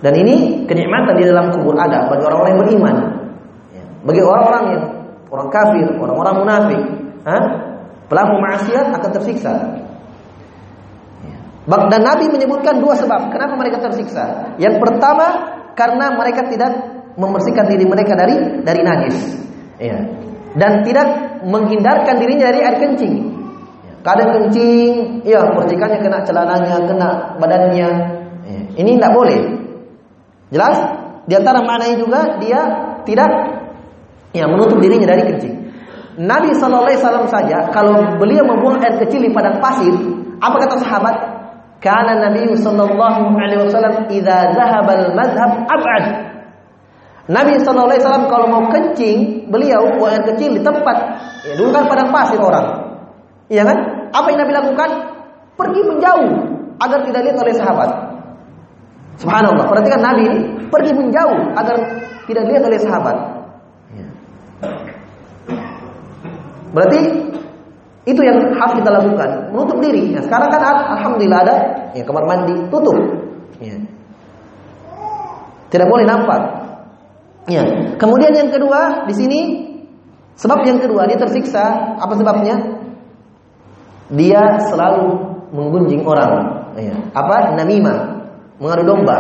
[0.04, 2.96] Dan ini kenikmatan di dalam kubur ada bagi orang-orang yang beriman.
[4.04, 4.84] Bagi orang-orang yang
[5.32, 6.82] orang kafir, orang-orang munafik,
[8.12, 9.54] pelaku maksiat akan tersiksa.
[11.24, 11.38] Ya.
[11.88, 14.52] Dan Nabi menyebutkan dua sebab kenapa mereka tersiksa.
[14.60, 16.72] Yang pertama karena mereka tidak
[17.16, 19.18] membersihkan diri mereka dari dari najis.
[19.80, 20.04] Ya.
[20.54, 21.08] Dan tidak
[21.48, 23.16] menghindarkan dirinya dari air kencing.
[23.88, 23.94] Ya.
[24.04, 27.90] Kadang kencing, ya percikannya kena celananya, kena badannya.
[28.44, 28.60] Ya.
[28.84, 29.63] Ini tidak boleh.
[30.54, 30.78] Jelas?
[31.26, 32.62] Di antara maknanya juga dia
[33.08, 33.30] tidak
[34.38, 35.56] ya menutup dirinya dari kencing.
[36.14, 39.90] Nabi Shallallahu Alaihi Wasallam saja kalau beliau membuang air kecil di padang pasir,
[40.38, 41.16] apa kata sahabat?
[41.82, 46.04] Karena Nabi Shallallahu Alaihi Wasallam idza zahabal madhab abad.
[47.34, 50.98] Nabi Shallallahu Alaihi Wasallam kalau mau kencing, beliau buang air kecil di tempat,
[51.50, 52.68] ya dulu kan padang pasir orang,
[53.50, 53.78] iya kan?
[54.14, 54.90] Apa yang Nabi lakukan?
[55.58, 56.30] Pergi menjauh
[56.78, 57.90] agar tidak lihat oleh sahabat.
[59.22, 59.66] Subhanallah.
[59.70, 60.40] Perhatikan Nabi ini
[60.70, 61.76] pergi menjauh agar
[62.26, 63.18] tidak lihat oleh sahabat.
[63.94, 64.08] Ya.
[66.74, 67.00] Berarti
[68.04, 70.12] itu yang harus kita lakukan, menutup diri.
[70.12, 70.62] Ya, sekarang kan
[71.00, 71.56] alhamdulillah ada
[71.96, 72.98] ya kamar mandi tutup.
[73.64, 73.78] Ya.
[75.72, 76.42] Tidak boleh nampak.
[77.48, 77.64] Ya.
[77.96, 79.40] Kemudian yang kedua di sini
[80.36, 82.56] sebab yang kedua dia tersiksa apa sebabnya?
[84.14, 86.34] Dia selalu menggunjing orang.
[86.76, 86.98] Ya.
[87.14, 87.56] Apa?
[87.56, 88.13] Namimah,
[88.62, 89.18] mengadu domba,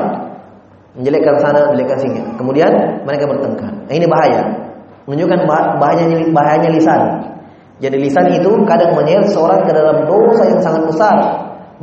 [0.97, 2.21] menjelekkan sana, menjelekkan sini.
[2.37, 2.71] Kemudian
[3.05, 3.73] mereka bertengkar.
[3.73, 4.41] Nah, ini bahaya.
[5.09, 5.39] Menunjukkan
[5.81, 7.01] bahayanya bahayanya lisan.
[7.83, 11.17] Jadi lisan itu kadang menyeret seorang ke dalam dosa yang sangat besar.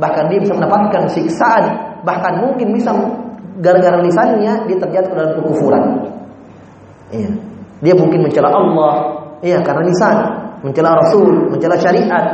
[0.01, 1.63] Bahkan dia bisa mendapatkan siksaan.
[2.01, 2.89] Bahkan mungkin bisa
[3.61, 5.83] gara-gara lisannya dia terjatuh ke dalam kekufuran.
[7.13, 7.31] Iya.
[7.81, 8.93] Dia mungkin mencela Allah,
[9.41, 10.17] iya karena lisan,
[10.61, 12.25] mencela Rasul, mencela syariat.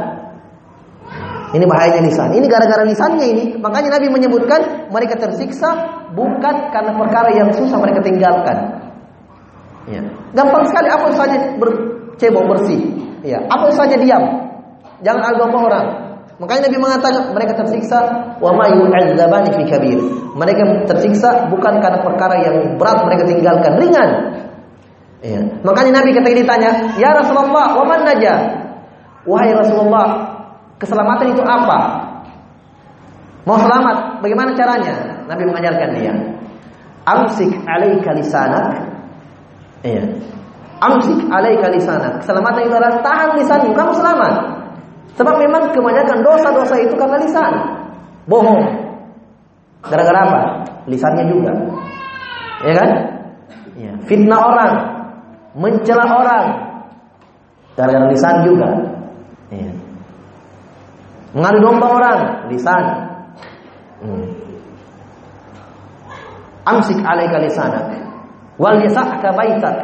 [1.48, 2.30] Ini bahayanya lisan.
[2.36, 3.44] Ini gara-gara lisannya ini.
[3.56, 5.70] Makanya Nabi menyebutkan mereka tersiksa
[6.12, 8.84] bukan karena perkara yang susah mereka tinggalkan.
[9.88, 10.04] Ya.
[10.36, 12.82] Gampang sekali apa saja bercebok bersih.
[13.24, 14.24] Ya, apa saja diam.
[15.00, 15.88] Jangan agama orang.
[16.38, 17.98] Makanya Nabi mengatakan mereka tersiksa
[18.38, 19.98] wa ma yu'adzabani fi kabir.
[20.38, 24.10] Mereka tersiksa bukan karena perkara yang berat mereka tinggalkan, ringan.
[25.26, 25.42] Ya.
[25.66, 26.72] Makanya Nabi ketika ditanya,
[27.02, 28.70] "Ya Rasulullah, wa man najah?"
[29.26, 30.37] Wahai Rasulullah,
[30.82, 31.78] keselamatan itu apa?
[33.48, 35.24] Mau selamat, bagaimana caranya?
[35.24, 36.14] Nabi mengajarkan dia.
[37.08, 38.84] Amsik alaika lisanak.
[39.88, 40.04] Iya.
[40.84, 42.20] Amsik alaika lisanak.
[42.20, 44.34] Keselamatan itu adalah tahan lisanmu, kamu selamat.
[45.16, 47.54] Sebab memang kebanyakan dosa-dosa itu karena lisan.
[48.28, 48.62] Bohong.
[49.88, 50.42] Gara-gara apa?
[50.92, 51.54] Lisannya juga.
[52.68, 52.90] Ya kan?
[53.80, 53.92] Ya.
[54.06, 54.74] Fitnah orang,
[55.56, 56.46] mencela orang.
[57.80, 58.70] Gara-gara lisan juga.
[59.56, 59.72] Ya.
[61.38, 62.20] Mengadu domba orang,
[62.50, 62.86] lisan.
[64.02, 64.26] Hmm.
[66.66, 67.94] Amsik alaika lisanak.
[68.58, 69.78] Wal yasa'ka baitak.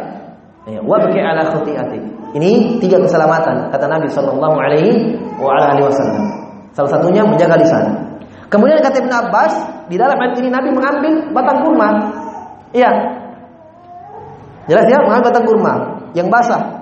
[0.65, 2.01] Ya, wabki ala khuti'atik.
[2.33, 6.25] Ini tiga keselamatan kata Nabi sallallahu alaihi wa ala alihi wasallam.
[6.73, 7.85] Salah satunya menjaga lisan.
[8.49, 9.53] Kemudian kata Ibn Abbas,
[9.93, 11.89] di dalam ayat ini Nabi mengambil batang kurma.
[12.73, 12.89] Iya.
[14.65, 15.73] Jelas ya, mengambil batang kurma
[16.17, 16.81] yang basah.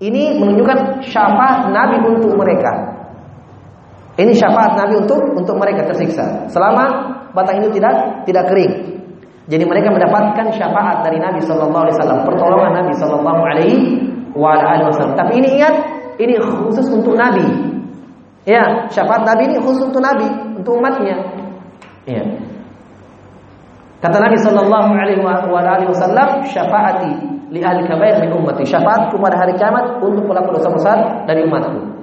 [0.00, 2.97] Ini menunjukkan syafaat Nabi untuk mereka.
[4.18, 6.50] Ini syafaat Nabi untuk untuk mereka tersiksa.
[6.50, 8.98] Selama batang itu tidak tidak kering.
[9.48, 13.78] Jadi mereka mendapatkan syafaat dari Nabi Shallallahu Alaihi Wasallam, pertolongan Nabi Shallallahu Alaihi
[14.36, 15.16] Wasallam.
[15.16, 15.74] Tapi ini ingat,
[16.20, 17.46] ini khusus untuk Nabi.
[18.44, 21.16] Ya, syafaat Nabi ini khusus untuk Nabi, untuk umatnya.
[22.04, 22.28] Ya.
[24.04, 27.12] Kata Nabi Shallallahu Alaihi Wasallam, syafaati
[27.48, 28.68] li ahli kabair min ummati.
[28.68, 31.97] Syafaat pada hari kiamat untuk pelaku dosa besar dari umatku.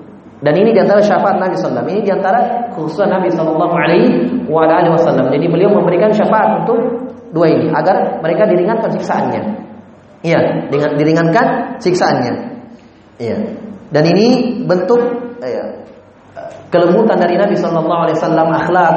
[0.46, 1.82] Dan ini di antara syafaat Nabi Sallam.
[1.90, 5.34] Ini di antara khusus Nabi Sallallahu Alaihi Wasallam.
[5.34, 6.78] Jadi beliau memberikan syafaat untuk
[7.34, 9.42] dua ini agar mereka diringankan siksaannya.
[10.22, 12.34] Iya, dengan diringankan siksaannya.
[13.18, 13.38] Iya.
[13.90, 15.02] Dan ini bentuk
[15.42, 15.82] iya,
[16.70, 18.96] kelembutan dari Nabi Sallallahu Alaihi Wasallam akhlak,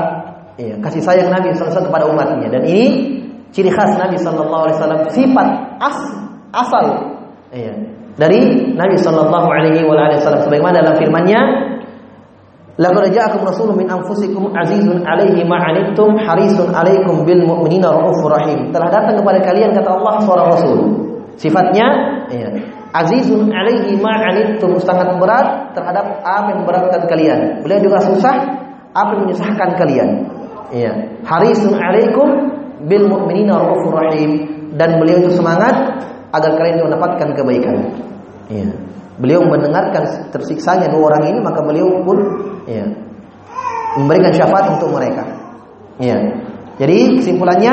[0.61, 2.49] iya, kasih sayang Nabi Sallallahu kepada umatnya.
[2.53, 2.87] Dan ini
[3.57, 5.49] ciri khas Nabi Sallallahu Alaihi Wasallam sifat
[5.81, 5.99] as
[6.53, 6.85] asal
[7.57, 7.73] iya,
[8.19, 11.41] dari Nabi Sallallahu Alaihi Wasallam sebagaimana dalam firman-Nya
[12.79, 18.71] Laqad ja'akum rasulun min anfusikum azizun 'alaihi ma 'anittum harisun 'alaikum bil mu'minina raufur rahim.
[18.71, 20.79] Telah datang kepada kalian kata Allah seorang rasul.
[21.35, 21.87] Sifatnya
[22.31, 22.55] ya,
[22.95, 27.39] azizun 'alaihi ma 'anittum sangat berat terhadap apa yang memberatkan kalian.
[27.67, 28.47] Beliau juga susah
[28.95, 30.09] apa yang menyusahkan kalian.
[30.71, 30.95] Ya.
[31.27, 32.31] Harisun 'alaikum
[32.87, 34.47] bil mu'minina raufur rahim
[34.79, 35.99] dan beliau itu semangat
[36.33, 37.77] agar kalian mendapatkan kebaikan.
[38.49, 38.69] Ya.
[39.19, 42.19] Beliau mendengarkan tersiksanya dua orang ini maka beliau pun
[42.71, 42.87] ya,
[43.99, 45.27] memberikan syafaat untuk mereka.
[45.99, 46.17] Ya.
[46.79, 47.73] Jadi kesimpulannya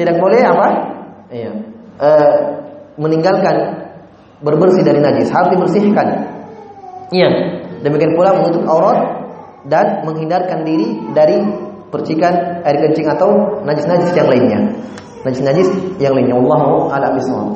[0.00, 0.66] tidak boleh apa?
[1.28, 1.52] Ya,
[2.00, 2.10] e,
[2.96, 3.56] meninggalkan
[4.40, 6.08] berbersih dari najis, harus dibersihkan.
[7.12, 7.28] Iya.
[7.84, 9.28] Demikian pula menutup aurat
[9.68, 11.36] dan menghindarkan diri dari
[11.92, 14.60] percikan air kencing atau najis-najis yang lainnya.
[15.22, 15.68] Najis-najis
[16.00, 16.36] yang lainnya.
[16.40, 17.48] Allahu a'lam bishawab.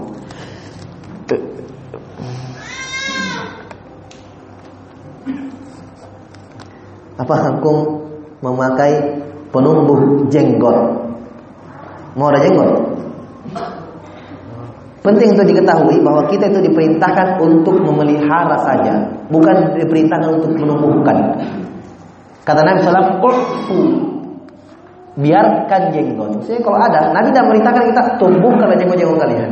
[7.20, 8.08] Apa hukum
[8.40, 9.20] memakai
[9.52, 10.78] penumbuh jenggot?
[12.16, 12.70] Mau ada jenggot?
[15.02, 19.02] Penting untuk diketahui bahwa kita itu diperintahkan untuk memelihara saja,
[19.34, 21.42] bukan diperintahkan untuk menumbuhkan.
[22.46, 23.18] Kata Nabi SAW,
[25.18, 26.38] biarkan jenggot.
[26.38, 29.50] Maksudnya kalau ada, Nabi tidak merintahkan kita tumbuhkan jenggot-jenggot kalian.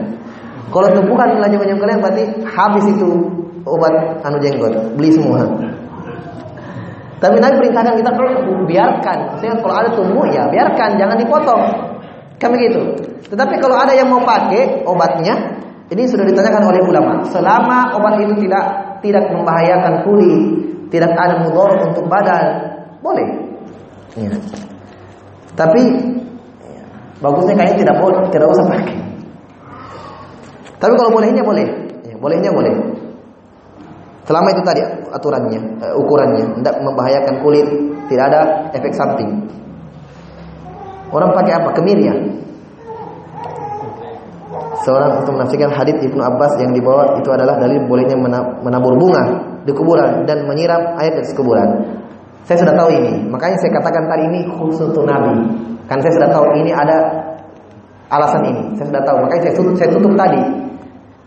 [0.71, 3.09] Kalau tumbuhkan jenggot-jenggot kalian berarti habis itu
[3.67, 5.51] obat anu jenggot, beli semua.
[7.21, 8.11] Tapi Nabi perintahkan kita
[8.65, 9.19] biarkan.
[9.37, 11.63] Maksudnya kalau ada tumbuh ya biarkan, jangan dipotong.
[12.41, 12.81] Kan begitu.
[13.29, 15.61] Tetapi kalau ada yang mau pakai obatnya,
[15.93, 17.21] ini sudah ditanyakan oleh ulama.
[17.29, 18.65] Selama obat itu tidak
[19.05, 20.43] tidak membahayakan kulit,
[20.89, 22.45] tidak ada mudor untuk badan,
[23.05, 23.29] boleh.
[24.17, 24.33] Ya.
[25.55, 25.83] Tapi
[26.65, 26.83] ya,
[27.21, 28.97] bagusnya kayaknya tidak boleh, tidak usah pakai.
[30.81, 31.67] Tapi kalau bolehnya boleh,
[32.09, 32.73] ya, bolehnya boleh.
[34.31, 34.79] Selama itu tadi
[35.11, 37.67] aturannya, uh, ukurannya, tidak membahayakan kulit,
[38.07, 38.41] tidak ada
[38.79, 39.27] efek samping.
[41.11, 41.75] Orang pakai apa?
[41.75, 42.15] Kemir ya.
[44.87, 48.15] Seorang untuk menafsirkan hadis Ibnu Abbas yang dibawa itu adalah dalil bolehnya
[48.63, 49.27] menabur bunga
[49.67, 51.99] di kuburan dan menyiram air dari kuburan.
[52.47, 55.43] Saya sudah tahu ini, makanya saya katakan tadi ini khusus untuk Nabi.
[55.91, 56.97] Kan saya sudah tahu ini ada
[58.15, 58.79] alasan ini.
[58.79, 60.41] Saya sudah tahu, makanya saya tutup, saya tutup tadi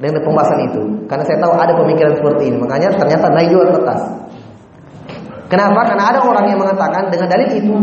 [0.04, 0.82] dengan pembahasan itu.
[1.08, 2.58] Karena saya tahu ada pemikiran seperti ini.
[2.60, 4.01] Makanya ternyata naik jual kertas.
[5.47, 5.80] Kenapa?
[5.88, 7.76] Karena ada orang yang mengatakan dengan dalil itu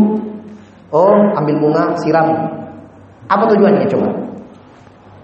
[0.91, 2.27] Oh, ambil bunga, siram.
[3.31, 4.11] Apa tujuannya coba?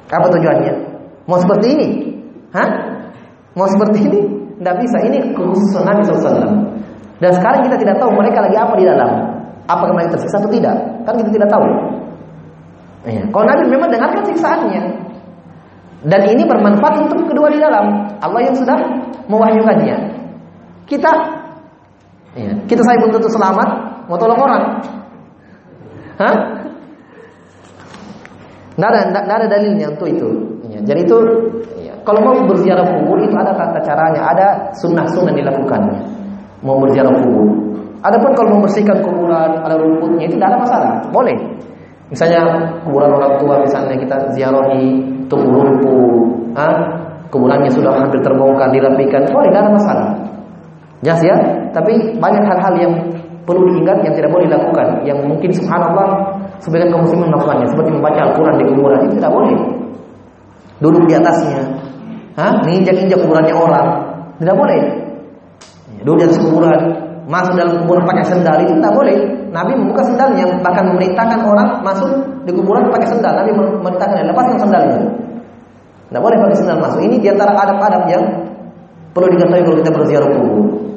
[0.07, 0.73] Apa tujuannya?
[1.27, 1.87] Mau seperti ini?
[2.55, 2.69] Hah?
[3.51, 4.21] Mau seperti ini?
[4.63, 4.97] Tidak bisa.
[5.03, 6.71] Ini khusus Nabi SAW.
[7.19, 9.11] Dan sekarang kita tidak tahu mereka lagi apa di dalam.
[9.67, 10.75] Apakah mereka tersiksa atau tidak?
[11.03, 11.67] Kan kita tidak tahu.
[13.11, 13.23] Ya.
[13.27, 14.81] Kalau Nabi memang dengarkan siksaannya.
[16.05, 18.13] Dan ini bermanfaat untuk kedua di dalam.
[18.21, 18.77] Allah yang sudah
[19.25, 19.97] mewahyukannya.
[20.85, 21.11] Kita,
[22.37, 23.69] ya, kita saya belum tentu selamat,
[24.05, 24.63] mau tolong orang.
[26.21, 26.35] Hah?
[28.77, 30.29] Nggak ada, nggak, ada dalilnya untuk itu.
[30.69, 31.17] Ya, jadi itu,
[31.81, 35.81] ya, kalau mau berziarah kubur itu ada tata caranya, ada sunnah-sunnah dilakukan.
[36.61, 37.57] Mau berziarah kubur.
[38.05, 41.33] Adapun kalau membersihkan kuburan, ada rumputnya itu tidak ada masalah, boleh.
[42.07, 42.41] Misalnya
[42.87, 46.75] kuburan orang tua misalnya kita ziarahi tumbuh rumput, ah,
[47.27, 50.09] kuburannya sudah hampir terbongkar, dirapikan, boleh, tidak ada masalah.
[51.03, 51.35] Jelas ya?
[51.75, 52.93] Tapi banyak hal-hal yang
[53.47, 58.19] perlu diingat yang tidak boleh dilakukan yang mungkin subhanallah sebagian kaum muslimin melakukannya seperti membaca
[58.27, 59.55] Al-Qur'an di kuburan itu tidak boleh
[60.83, 61.61] duduk di atasnya
[62.35, 62.51] Hah?
[62.67, 63.87] menginjak-injak kuburannya orang
[64.43, 64.81] tidak boleh
[66.03, 66.81] duduk di atas kuburan
[67.31, 69.17] masuk dalam kuburan pakai sendal itu tidak boleh
[69.49, 72.09] Nabi membuka sendalnya bahkan memerintahkan orang masuk
[72.47, 74.99] di kuburan pakai sendal Nabi memerintahkan lepaskan sendalnya
[76.07, 78.23] tidak boleh pakai sendal masuk ini di antara adab-adab yang
[79.11, 80.87] perlu diketahui kalau kita berziarah kubur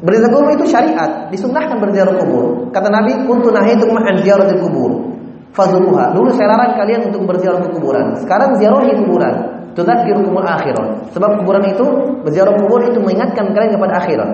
[0.00, 2.72] Berziarah kubur itu syariat, disunnahkan berziarah kubur.
[2.72, 5.12] Kata Nabi, "Kuntu nahaitum an ziyaratil kubur."
[5.52, 6.16] Fazuruha.
[6.16, 8.16] Dulu saya larang kalian untuk berziarah ke kuburan.
[8.22, 9.34] Sekarang ziarahi kuburan.
[9.74, 11.10] Tudzakirukumul akhirat.
[11.12, 11.84] Sebab kuburan itu
[12.22, 14.30] berziarah kubur itu mengingatkan kalian kepada akhirat.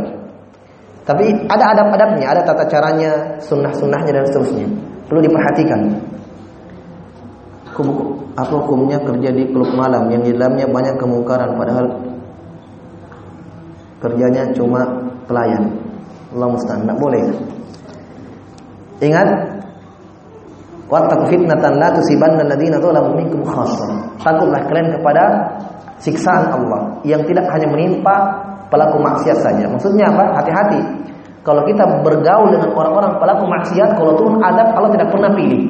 [1.07, 4.67] Tapi ada adab-adabnya, ada tata caranya, sunnah-sunnahnya dan seterusnya.
[5.07, 5.81] Perlu diperhatikan.
[8.35, 11.87] Apa hukumnya kerja di klub malam yang di dalamnya banyak kemungkaran padahal
[14.03, 14.83] kerjanya cuma
[15.31, 15.79] pelayan.
[16.35, 17.23] Allah musta'an, enggak boleh.
[18.99, 19.29] Ingat
[20.87, 24.07] Wattaqu fitnatan la tusibanna alladziina zalamu minkum khassah.
[24.23, 25.25] Takutlah kalian kepada
[25.99, 29.65] siksaan Allah yang tidak hanya menimpa pelaku maksiat saja.
[29.71, 30.43] Maksudnya apa?
[30.43, 30.81] Hati-hati.
[31.47, 35.63] Kalau kita bergaul dengan orang-orang pelaku maksiat, kalau turun adab Allah tidak pernah pilih.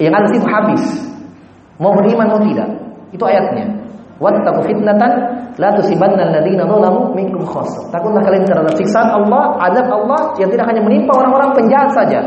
[0.00, 0.84] Yang ada sih habis.
[1.76, 2.68] Mau beriman mau tidak.
[3.12, 3.68] Itu ayatnya.
[4.20, 5.12] Wattaqu fitnatan
[5.56, 7.88] la tusibanna alladziina zalamu minkum khassah.
[7.92, 12.20] Takutlah kalian terhadap siksaan Allah, azab Allah yang tidak hanya menimpa orang-orang penjahat saja.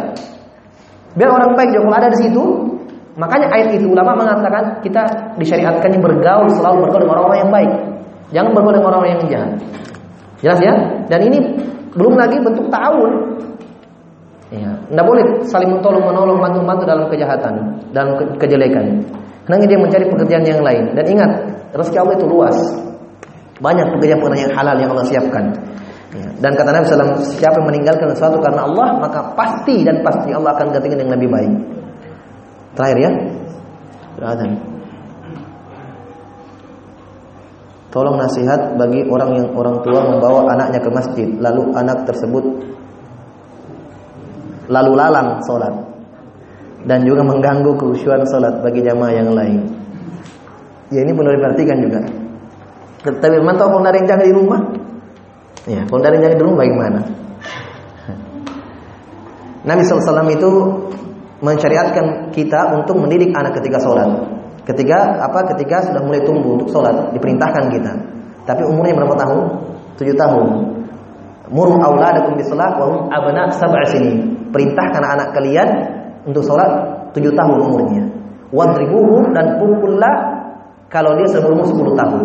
[1.13, 2.43] Biar orang baik juga ada di situ.
[3.13, 5.05] Makanya ayat itu ulama mengatakan kita
[5.37, 7.71] disyariatkannya bergaul selalu bergaul dengan orang-orang yang baik.
[8.33, 9.51] Jangan bergaul dengan orang-orang yang jahat.
[10.43, 10.73] Jelas ya?
[11.07, 11.39] Dan ini
[11.93, 13.13] belum lagi bentuk ta'awun.
[14.53, 17.53] Ya, tidak boleh saling menolong menolong bantu-bantu dalam kejahatan,
[17.89, 19.01] dalam ke kejelekan.
[19.49, 20.93] Karena dia mencari pekerjaan yang lain.
[20.93, 21.31] Dan ingat,
[21.73, 22.57] rezeki Allah itu luas.
[23.57, 25.45] Banyak pekerjaan-pekerjaan yang halal yang Allah siapkan.
[26.13, 26.29] Ya.
[26.37, 30.53] Dan kata Nabi SAW, siapa yang meninggalkan sesuatu karena Allah, maka pasti dan pasti Allah
[30.53, 31.53] akan gantikan yang lebih baik.
[32.77, 33.11] Terakhir ya.
[34.21, 34.72] Beradhan.
[37.93, 42.41] Tolong nasihat bagi orang yang orang tua membawa anaknya ke masjid, lalu anak tersebut
[44.71, 45.73] lalu lalang sholat
[46.89, 49.61] dan juga mengganggu keusyuan sholat bagi jamaah yang lain.
[50.91, 52.01] Ya ini perlu diperhatikan juga.
[53.03, 54.59] Tapi mantau kalau dari yang jaga di rumah,
[55.67, 56.99] ya kalau yang jaga di rumah bagaimana?
[59.63, 60.51] Nabi SAW itu
[61.39, 64.11] mensyariatkan kita untuk mendidik anak ketika sholat.
[64.63, 65.43] Ketika apa?
[65.55, 67.93] Ketika sudah mulai tumbuh untuk sholat, diperintahkan kita.
[68.47, 69.39] Tapi umurnya berapa tahun?
[69.99, 70.45] Tujuh tahun.
[71.51, 74.23] Muru auladakum bisalat wa abna sab'a sini.
[74.55, 75.67] Perintahkan anak kalian
[76.23, 76.71] untuk sholat
[77.11, 78.03] tujuh tahun umurnya.
[78.53, 80.15] Wadribuhu dan pukullah
[80.87, 82.21] kalau dia sebelum sepuluh tahun.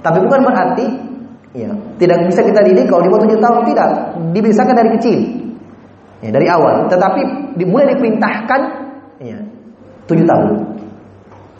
[0.00, 0.86] Tapi bukan berarti
[1.52, 3.88] ya, tidak bisa kita didik kalau dia tujuh tahun tidak.
[4.34, 5.18] Dibiasakan dari kecil.
[6.20, 6.88] Ya, dari awal.
[6.90, 7.20] Tetapi
[7.56, 8.60] dimulai diperintahkan
[9.22, 9.38] ya,
[10.08, 10.69] tujuh tahun.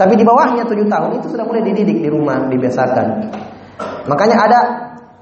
[0.01, 3.29] Tapi di bawahnya tujuh tahun itu sudah mulai dididik di rumah, dibiasakan.
[4.09, 4.59] Makanya ada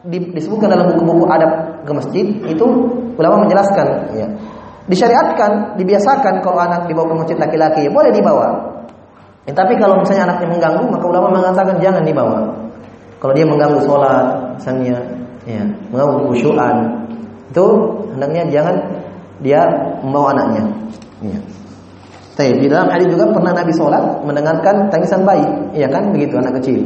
[0.07, 2.67] disebutkan dalam buku-buku adab ke masjid itu
[3.19, 4.31] ulama menjelaskan ya
[4.87, 8.79] disyariatkan dibiasakan kalau anak dibawa ke masjid laki-laki boleh dibawa
[9.45, 12.47] ya, tapi kalau misalnya anaknya mengganggu maka ulama mengatakan jangan dibawa
[13.19, 14.27] kalau dia mengganggu sholat
[14.57, 14.97] misalnya
[15.45, 16.77] ya mengganggu khusyuan
[17.51, 17.67] itu
[18.15, 18.75] hendaknya jangan
[19.43, 19.61] dia
[20.01, 20.63] membawa anaknya
[21.27, 21.39] ya.
[22.39, 25.43] Tapi di dalam hadis juga pernah Nabi sholat mendengarkan tangisan bayi,
[25.75, 26.79] iya kan begitu anak kecil.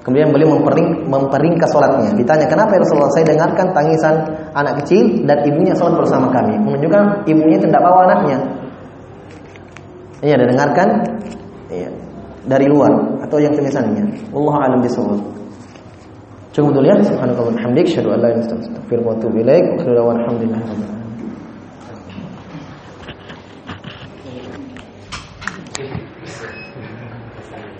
[0.00, 2.16] Kemudian beliau mempering, memperingkas sholatnya.
[2.16, 4.14] Ditanya kenapa ya Rasulullah saya dengarkan tangisan
[4.56, 6.56] anak kecil dan ibunya sholat bersama kami.
[6.56, 8.38] Menunjukkan ibunya tidak bawa anaknya.
[10.24, 10.88] Iya, dengarkan
[11.68, 11.92] iya,
[12.48, 14.32] dari luar atau yang tulisannya.
[14.32, 15.20] Allah alam bisawab.
[16.56, 16.96] Cukup dulu ya.
[17.04, 17.84] Subhanakallah hamdik.
[17.84, 20.99] Syadu an la ilaha illa anta alhamdulillah.